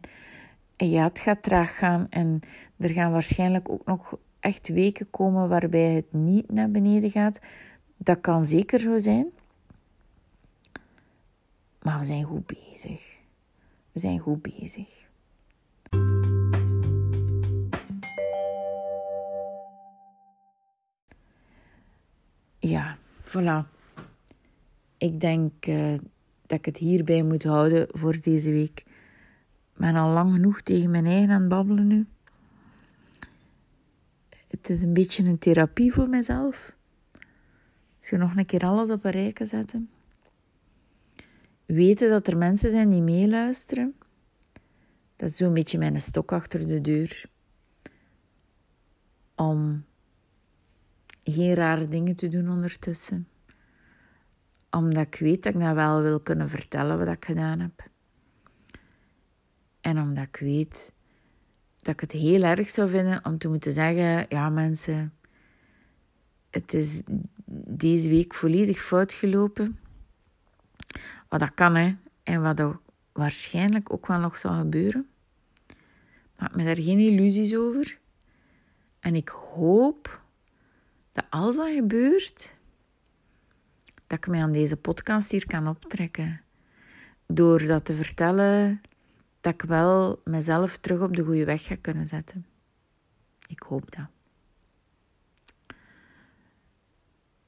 En 0.76 0.90
ja, 0.90 1.04
het 1.04 1.20
gaat 1.20 1.44
traag 1.44 1.78
gaan. 1.78 2.08
En 2.10 2.40
er 2.78 2.90
gaan 2.90 3.12
waarschijnlijk 3.12 3.70
ook 3.70 3.86
nog 3.86 4.18
echt 4.40 4.68
weken 4.68 5.10
komen 5.10 5.50
waarbij 5.50 5.94
het 5.94 6.14
niet 6.14 6.52
naar 6.52 6.72
beneden 6.72 7.12
gaat. 7.12 7.40
Dat 7.98 8.22
kan 8.22 8.46
zeker 8.46 8.80
zo 8.80 8.98
zijn. 8.98 9.28
Maar 11.82 12.00
we 12.00 12.06
zijn 12.06 12.24
goed 12.24 12.46
bezig. 12.46 13.18
We 13.92 14.00
zijn 14.00 14.20
goed 14.20 14.42
bezig. 14.42 15.08
Ja, 22.60 22.98
voilà. 23.22 23.75
Ik 25.06 25.20
denk 25.20 25.66
uh, 25.68 25.98
dat 26.42 26.58
ik 26.58 26.66
het 26.66 26.78
hierbij 26.78 27.24
moet 27.24 27.44
houden 27.44 27.88
voor 27.92 28.20
deze 28.22 28.52
week. 28.52 28.80
Ik 29.74 29.78
ben 29.78 29.96
al 29.96 30.14
lang 30.14 30.34
genoeg 30.34 30.62
tegen 30.62 30.90
mijn 30.90 31.06
eigen 31.06 31.30
aan 31.30 31.40
het 31.40 31.50
babbelen 31.50 31.88
nu. 31.88 32.06
Het 34.48 34.70
is 34.70 34.82
een 34.82 34.94
beetje 34.94 35.24
een 35.24 35.38
therapie 35.38 35.94
voor 35.94 36.10
mezelf. 36.10 36.76
Ik 38.00 38.08
zou 38.08 38.22
nog 38.22 38.36
een 38.36 38.46
keer 38.46 38.66
alles 38.66 38.90
op 38.90 39.06
een 39.06 39.12
rijke 39.12 39.46
zetten. 39.46 39.90
Weten 41.66 42.10
dat 42.10 42.28
er 42.28 42.38
mensen 42.38 42.70
zijn 42.70 42.90
die 42.90 43.02
meeluisteren. 43.02 43.96
Dat 45.16 45.30
is 45.30 45.38
zo'n 45.38 45.54
beetje 45.54 45.78
mijn 45.78 46.02
stok 46.02 46.32
achter 46.32 46.68
de 46.68 46.82
deur. 46.82 47.30
Om 49.36 49.86
geen 51.24 51.54
rare 51.54 51.88
dingen 51.88 52.16
te 52.16 52.28
doen 52.28 52.50
ondertussen. 52.50 53.28
Omdat 54.76 55.06
ik 55.06 55.16
weet 55.16 55.44
dat 55.44 55.54
ik 55.54 55.60
dat 55.60 55.74
wel 55.74 56.02
wil 56.02 56.20
kunnen 56.20 56.50
vertellen 56.50 56.98
wat 56.98 57.16
ik 57.16 57.26
gedaan 57.26 57.60
heb. 57.60 57.88
En 59.82 60.00
omdat 60.00 60.24
ik 60.24 60.38
weet 60.40 60.94
dat 61.82 61.94
ik 61.94 62.00
het 62.00 62.12
heel 62.12 62.44
erg 62.44 62.70
zou 62.70 62.90
vinden 62.90 63.26
om 63.26 63.38
te 63.38 63.48
moeten 63.48 63.72
zeggen: 63.72 64.26
ja, 64.30 64.50
mensen, 64.50 65.14
het 66.50 66.74
is 66.74 67.02
deze 67.68 68.10
week 68.10 68.34
volledig 68.34 68.82
fout 68.82 69.14
gelopen. 69.14 69.80
Wat 71.30 71.40
dat 71.40 71.54
kan, 71.54 71.76
hè. 71.76 71.96
En 72.24 72.42
wat 72.42 72.60
er 72.60 72.80
waarschijnlijk 73.12 73.94
ook 73.94 74.08
wel 74.08 74.20
nog 74.20 74.38
zal 74.38 74.58
gebeuren. 74.58 75.08
Maak 76.40 76.56
me 76.56 76.64
daar 76.64 76.82
geen 76.82 77.00
illusies 77.00 77.56
over. 77.56 77.98
En 79.00 79.16
ik 79.16 79.30
hoop 79.30 80.22
dat 81.12 81.26
als 81.30 81.56
dat 81.56 81.74
gebeurt, 81.74 82.56
dat 84.08 84.18
ik 84.18 84.28
mij 84.28 84.42
aan 84.42 84.52
deze 84.52 84.78
podcast 84.78 85.32
hier 85.32 85.46
kan 85.46 85.68
optrekken. 85.68 86.42
Door 87.28 87.66
dat 87.66 87.86
te 87.86 87.96
vertellen, 87.96 88.82
dat 89.42 89.54
ik 89.54 89.62
wel 89.62 90.22
mezelf 90.24 90.78
terug 90.78 91.02
op 91.02 91.16
de 91.16 91.24
goede 91.24 91.46
weg 91.46 91.64
ga 91.64 91.76
kunnen 91.82 92.08
zetten. 92.08 92.46
Ik 93.48 93.62
hoop 93.62 93.96
dat. 93.96 94.08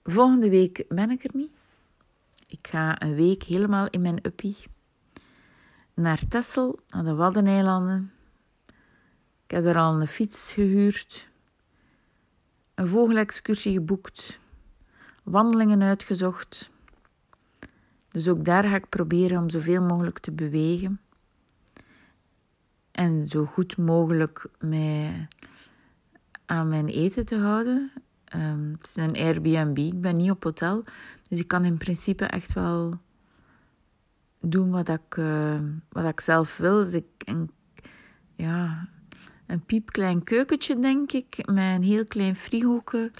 Volgende 0.03 0.49
week 0.49 0.85
ben 0.89 1.11
ik 1.11 1.23
er 1.23 1.31
niet. 1.33 1.51
Ik 2.47 2.67
ga 2.67 3.01
een 3.01 3.15
week 3.15 3.43
helemaal 3.43 3.87
in 3.89 4.01
mijn 4.01 4.19
uppie 4.25 4.57
naar 5.93 6.27
Texel, 6.27 6.79
naar 6.87 7.03
de 7.03 7.13
Waddeneilanden. 7.13 8.11
Ik 9.45 9.51
heb 9.51 9.65
er 9.65 9.77
al 9.77 10.01
een 10.01 10.07
fiets 10.07 10.53
gehuurd 10.53 11.27
een 12.77 12.87
vogelexcursie 12.87 13.73
geboekt, 13.73 14.39
wandelingen 15.29 15.81
uitgezocht. 15.81 16.69
Dus 18.11 18.27
ook 18.27 18.45
daar 18.45 18.63
ga 18.63 18.75
ik 18.75 18.89
proberen 18.89 19.41
om 19.41 19.49
zoveel 19.49 19.81
mogelijk 19.81 20.19
te 20.19 20.31
bewegen. 20.31 20.99
En 22.91 23.27
zo 23.27 23.45
goed 23.45 23.77
mogelijk 23.77 24.45
mij 24.59 25.27
aan 26.45 26.67
mijn 26.67 26.87
eten 26.87 27.25
te 27.25 27.37
houden. 27.37 27.91
Um, 28.35 28.75
het 28.77 28.87
is 28.87 28.95
een 28.95 29.15
Airbnb, 29.15 29.77
ik 29.77 30.01
ben 30.01 30.15
niet 30.15 30.31
op 30.31 30.43
hotel. 30.43 30.83
Dus 31.29 31.39
ik 31.39 31.47
kan 31.47 31.63
in 31.63 31.77
principe 31.77 32.25
echt 32.25 32.53
wel 32.53 32.99
doen 34.39 34.69
wat 34.69 34.89
ik, 34.89 35.17
uh, 35.17 35.59
wat 35.89 36.05
ik 36.05 36.19
zelf 36.19 36.57
wil. 36.57 36.83
Dus 36.83 36.93
ik, 36.93 37.05
ja, 38.35 38.89
een 39.45 39.65
piepklein 39.65 40.23
keukentje, 40.23 40.79
denk 40.79 41.11
ik, 41.11 41.37
met 41.45 41.75
een 41.75 41.83
heel 41.83 42.05
klein 42.05 42.35
frigoke. 42.35 43.11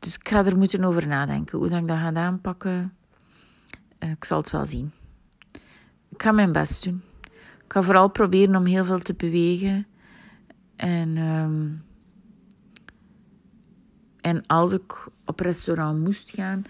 Dus 0.00 0.14
ik 0.14 0.28
ga 0.28 0.44
er 0.44 0.56
moeten 0.56 0.84
over 0.84 1.06
nadenken 1.06 1.58
hoe 1.58 1.68
dat 1.68 1.80
ik 1.80 1.88
dat 1.88 1.98
ga 1.98 2.14
aanpakken. 2.14 2.92
Eh, 3.98 4.10
ik 4.10 4.24
zal 4.24 4.38
het 4.38 4.50
wel 4.50 4.66
zien. 4.66 4.92
Ik 6.08 6.22
ga 6.22 6.32
mijn 6.32 6.52
best 6.52 6.84
doen. 6.84 7.02
Ik 7.64 7.72
ga 7.72 7.82
vooral 7.82 8.08
proberen 8.08 8.56
om 8.56 8.64
heel 8.64 8.84
veel 8.84 8.98
te 8.98 9.14
bewegen. 9.14 9.86
En, 10.76 11.16
um, 11.16 11.84
en 14.20 14.46
als 14.46 14.72
ik 14.72 15.08
op 15.24 15.40
restaurant 15.40 16.00
moest 16.00 16.30
gaan, 16.30 16.62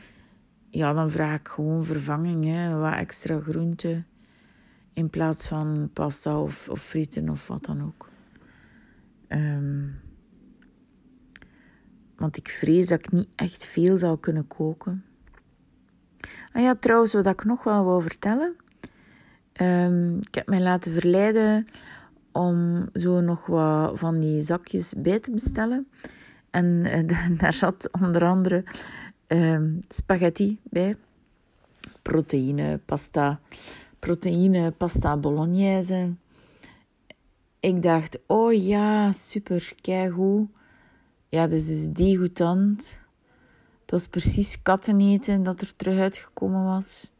ja, 0.69 0.93
dan 0.93 1.11
vraag 1.11 1.38
ik 1.38 1.49
gewoon 1.49 1.85
vervanging. 1.85 2.45
Hè, 2.45 2.77
wat 2.79 2.93
extra 2.93 3.40
groenten. 3.40 4.07
In 4.93 5.11
plaats 5.11 5.49
van 5.49 5.90
pasta 5.93 6.40
of, 6.40 6.69
of 6.69 6.83
frieten 6.83 7.29
of 7.29 7.47
wat 7.47 7.64
dan 7.64 7.83
ook. 7.83 8.09
Um, 9.29 10.01
want 12.20 12.37
ik 12.37 12.48
vrees 12.48 12.87
dat 12.87 12.98
ik 12.98 13.12
niet 13.12 13.28
echt 13.37 13.64
veel 13.64 13.98
zou 13.98 14.18
kunnen 14.18 14.46
koken. 14.46 15.04
Ah 16.52 16.62
ja, 16.62 16.74
trouwens, 16.74 17.12
wat 17.12 17.26
ik 17.26 17.44
nog 17.44 17.64
wel 17.64 17.85
wou 17.85 18.02
vertellen. 18.02 18.56
Um, 19.61 20.16
ik 20.16 20.35
heb 20.35 20.46
mij 20.46 20.61
laten 20.61 20.92
verleiden 20.92 21.66
om 22.33 22.88
zo 22.92 23.20
nog 23.20 23.46
wat 23.46 23.98
van 23.98 24.20
die 24.20 24.42
zakjes 24.42 24.92
bij 24.96 25.18
te 25.18 25.30
bestellen. 25.30 25.88
En 26.50 26.66
uh, 27.11 27.38
daar 27.38 27.52
zat 27.52 27.88
onder 28.00 28.24
andere 28.24 28.64
um, 29.26 29.78
spaghetti 29.88 30.59
bij. 30.62 30.96
Proteïne, 32.02 32.80
pasta, 32.85 33.40
proteïne, 33.98 34.70
pasta 34.70 35.16
bolognese. 35.16 36.12
Ik 37.61 37.83
dacht, 37.83 38.18
oh 38.26 38.52
ja, 38.52 39.12
super, 39.12 39.72
keigoed. 39.80 40.48
Ja, 41.31 41.47
dus 41.47 41.69
is 41.69 41.88
die. 41.88 42.21
Het 42.21 43.01
was 43.87 44.07
precies 44.07 44.62
katteneten 44.62 45.43
dat 45.43 45.61
er 45.61 45.77
terug 45.77 45.99
uitgekomen 45.99 46.64
was. 46.64 47.11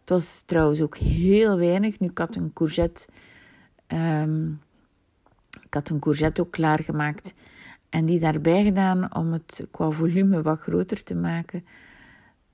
Het 0.00 0.10
was 0.10 0.42
trouwens 0.46 0.80
ook 0.80 0.96
heel 0.96 1.58
weinig. 1.58 1.98
Nu, 2.00 2.08
ik 2.08 2.18
had 2.18 2.34
een 2.34 2.52
courgette... 2.52 3.08
Um, 3.88 4.60
ik 5.64 5.74
had 5.74 5.88
een 5.88 5.98
courgette 5.98 6.40
ook 6.40 6.50
klaargemaakt. 6.50 7.34
En 7.88 8.04
die 8.04 8.20
daarbij 8.20 8.64
gedaan 8.64 9.14
om 9.14 9.32
het 9.32 9.66
qua 9.70 9.90
volume 9.90 10.42
wat 10.42 10.60
groter 10.60 11.02
te 11.02 11.14
maken. 11.14 11.64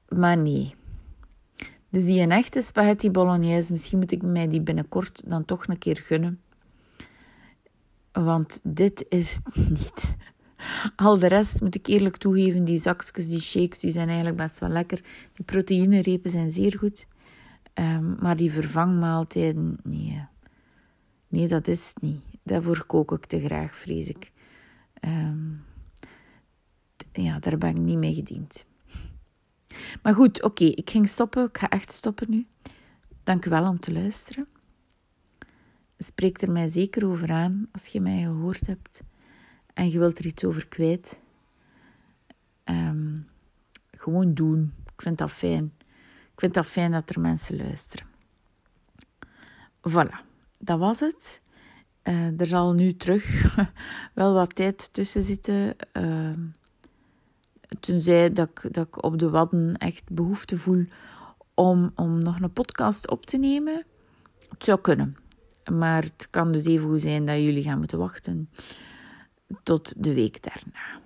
Maar 0.09 0.39
nee. 0.39 0.75
Dus 1.89 2.05
die 2.05 2.21
een 2.21 2.31
echte 2.31 2.63
spaghetti 2.63 3.11
bolognese, 3.11 3.73
misschien 3.73 3.99
moet 3.99 4.13
ik 4.13 4.23
mij 4.23 4.49
die 4.49 4.61
binnenkort 4.61 5.23
dan 5.27 5.45
toch 5.45 5.67
een 5.67 5.79
keer 5.79 5.97
gunnen. 5.97 6.41
Want 8.13 8.61
dit 8.63 9.07
is 9.09 9.41
niet. 9.69 10.17
Al 10.97 11.19
de 11.19 11.27
rest 11.27 11.61
moet 11.61 11.75
ik 11.75 11.87
eerlijk 11.87 12.17
toegeven, 12.17 12.65
die 12.65 12.79
zakjes, 12.79 13.29
die 13.29 13.41
shakes, 13.41 13.79
die 13.79 13.91
zijn 13.91 14.07
eigenlijk 14.07 14.37
best 14.37 14.59
wel 14.59 14.69
lekker. 14.69 15.01
Die 15.33 15.45
proteïnerepen 15.45 16.31
zijn 16.31 16.51
zeer 16.51 16.79
goed. 16.79 17.07
Um, 17.75 18.17
maar 18.21 18.37
die 18.37 18.53
vervangmaaltijden, 18.53 19.79
nee. 19.85 20.27
Nee, 21.29 21.49
dat 21.49 21.69
is 21.69 21.89
het 21.89 22.03
niet. 22.03 22.21
Daarvoor 22.43 22.85
kook 22.87 23.13
ik 23.13 23.25
te 23.25 23.41
graag, 23.45 23.79
vrees 23.79 24.09
ik. 24.09 24.33
Um, 25.01 25.65
ja, 27.13 27.39
daar 27.39 27.59
ben 27.59 27.71
ik 27.71 27.79
niet 27.79 27.99
mee 27.99 28.15
gediend. 28.15 28.67
Maar 30.03 30.15
goed, 30.15 30.43
oké, 30.43 30.65
ik 30.65 30.91
ging 30.91 31.09
stoppen. 31.09 31.45
Ik 31.45 31.59
ga 31.59 31.69
echt 31.69 31.93
stoppen 31.93 32.31
nu. 32.31 32.47
Dank 33.25 33.45
u 33.45 33.51
wel 33.51 33.69
om 33.69 33.81
te 33.81 33.93
luisteren 33.93 34.47
spreek 36.05 36.43
er 36.43 36.51
mij 36.51 36.69
zeker 36.69 37.07
over 37.07 37.31
aan 37.31 37.69
als 37.73 37.87
je 37.87 38.01
mij 38.01 38.23
gehoord 38.23 38.67
hebt 38.67 39.03
en 39.75 39.91
je 39.91 39.99
wilt 39.99 40.19
er 40.19 40.27
iets 40.27 40.45
over 40.45 40.67
kwijt. 40.67 41.23
Um, 42.65 43.29
gewoon 43.91 44.35
doen. 44.35 44.75
Ik 44.93 45.03
vind 45.03 45.19
dat 45.19 45.31
fijn. 45.31 45.73
Ik 46.33 46.41
vind 46.41 46.55
dat 46.55 46.67
fijn 46.67 46.93
dat 46.93 47.11
er 47.11 47.21
mensen 47.21 47.57
luisteren. 47.57 48.07
Voilà, 49.89 50.27
dat 50.59 50.79
was 50.79 51.01
het. 51.01 51.43
Uh, 52.05 52.41
er 52.41 52.47
zal 52.47 52.73
nu 52.73 52.97
terug 52.97 53.55
wel 54.15 54.35
wat 54.35 54.55
tijd 54.55 54.93
tussen 54.93 55.23
zitten. 55.23 55.77
Uh, 55.93 56.31
tenzij 57.81 58.33
dat 58.33 58.49
ik, 58.49 58.75
dat 58.75 58.87
ik 58.87 59.03
op 59.05 59.19
de 59.19 59.31
wadden 59.31 59.77
echt 59.77 60.13
behoefte 60.13 60.57
voel 60.57 60.85
om, 61.55 61.93
om 61.95 62.19
nog 62.19 62.41
een 62.41 62.53
podcast 62.53 63.11
op 63.11 63.27
te 63.27 63.37
nemen. 63.37 63.85
Het 64.49 64.65
zou 64.65 64.81
kunnen. 64.81 65.17
Maar 65.73 66.03
het 66.03 66.29
kan 66.31 66.53
dus 66.53 66.65
even 66.65 66.89
goed 66.89 67.01
zijn 67.01 67.27
dat 67.27 67.37
jullie 67.37 67.63
gaan 67.63 67.79
moeten 67.79 67.99
wachten 67.99 68.49
tot 69.63 70.03
de 70.05 70.15
week 70.15 70.43
daarna. 70.43 71.01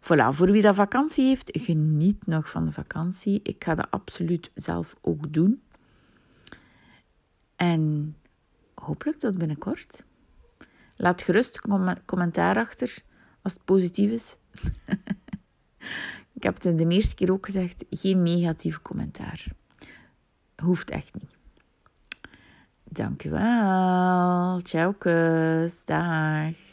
Voilà, 0.00 0.36
voor 0.36 0.50
wie 0.50 0.62
dat 0.62 0.74
vakantie 0.74 1.24
heeft, 1.24 1.50
geniet 1.52 2.26
nog 2.26 2.50
van 2.50 2.64
de 2.64 2.72
vakantie. 2.72 3.40
Ik 3.42 3.64
ga 3.64 3.74
dat 3.74 3.90
absoluut 3.90 4.50
zelf 4.54 4.96
ook 5.00 5.32
doen. 5.32 5.62
En 7.56 8.14
hopelijk 8.74 9.18
tot 9.18 9.38
binnenkort. 9.38 10.04
Laat 10.96 11.22
gerust 11.22 11.60
commentaar 12.04 12.56
achter 12.56 12.98
als 13.42 13.52
het 13.52 13.64
positief 13.64 14.10
is. 14.10 14.36
Ik 16.32 16.46
heb 16.46 16.62
het 16.62 16.78
de 16.78 16.88
eerste 16.88 17.14
keer 17.14 17.32
ook 17.32 17.46
gezegd, 17.46 17.84
geen 17.90 18.22
negatief 18.22 18.82
commentaar. 18.82 19.46
Hoeft 20.62 20.90
echt 20.90 21.14
niet. 21.14 21.36
Dank 22.84 23.24
u 23.24 23.30
wel. 23.30 24.60
Ciao, 24.62 24.92
kus. 24.92 25.84
Dag. 25.84 26.69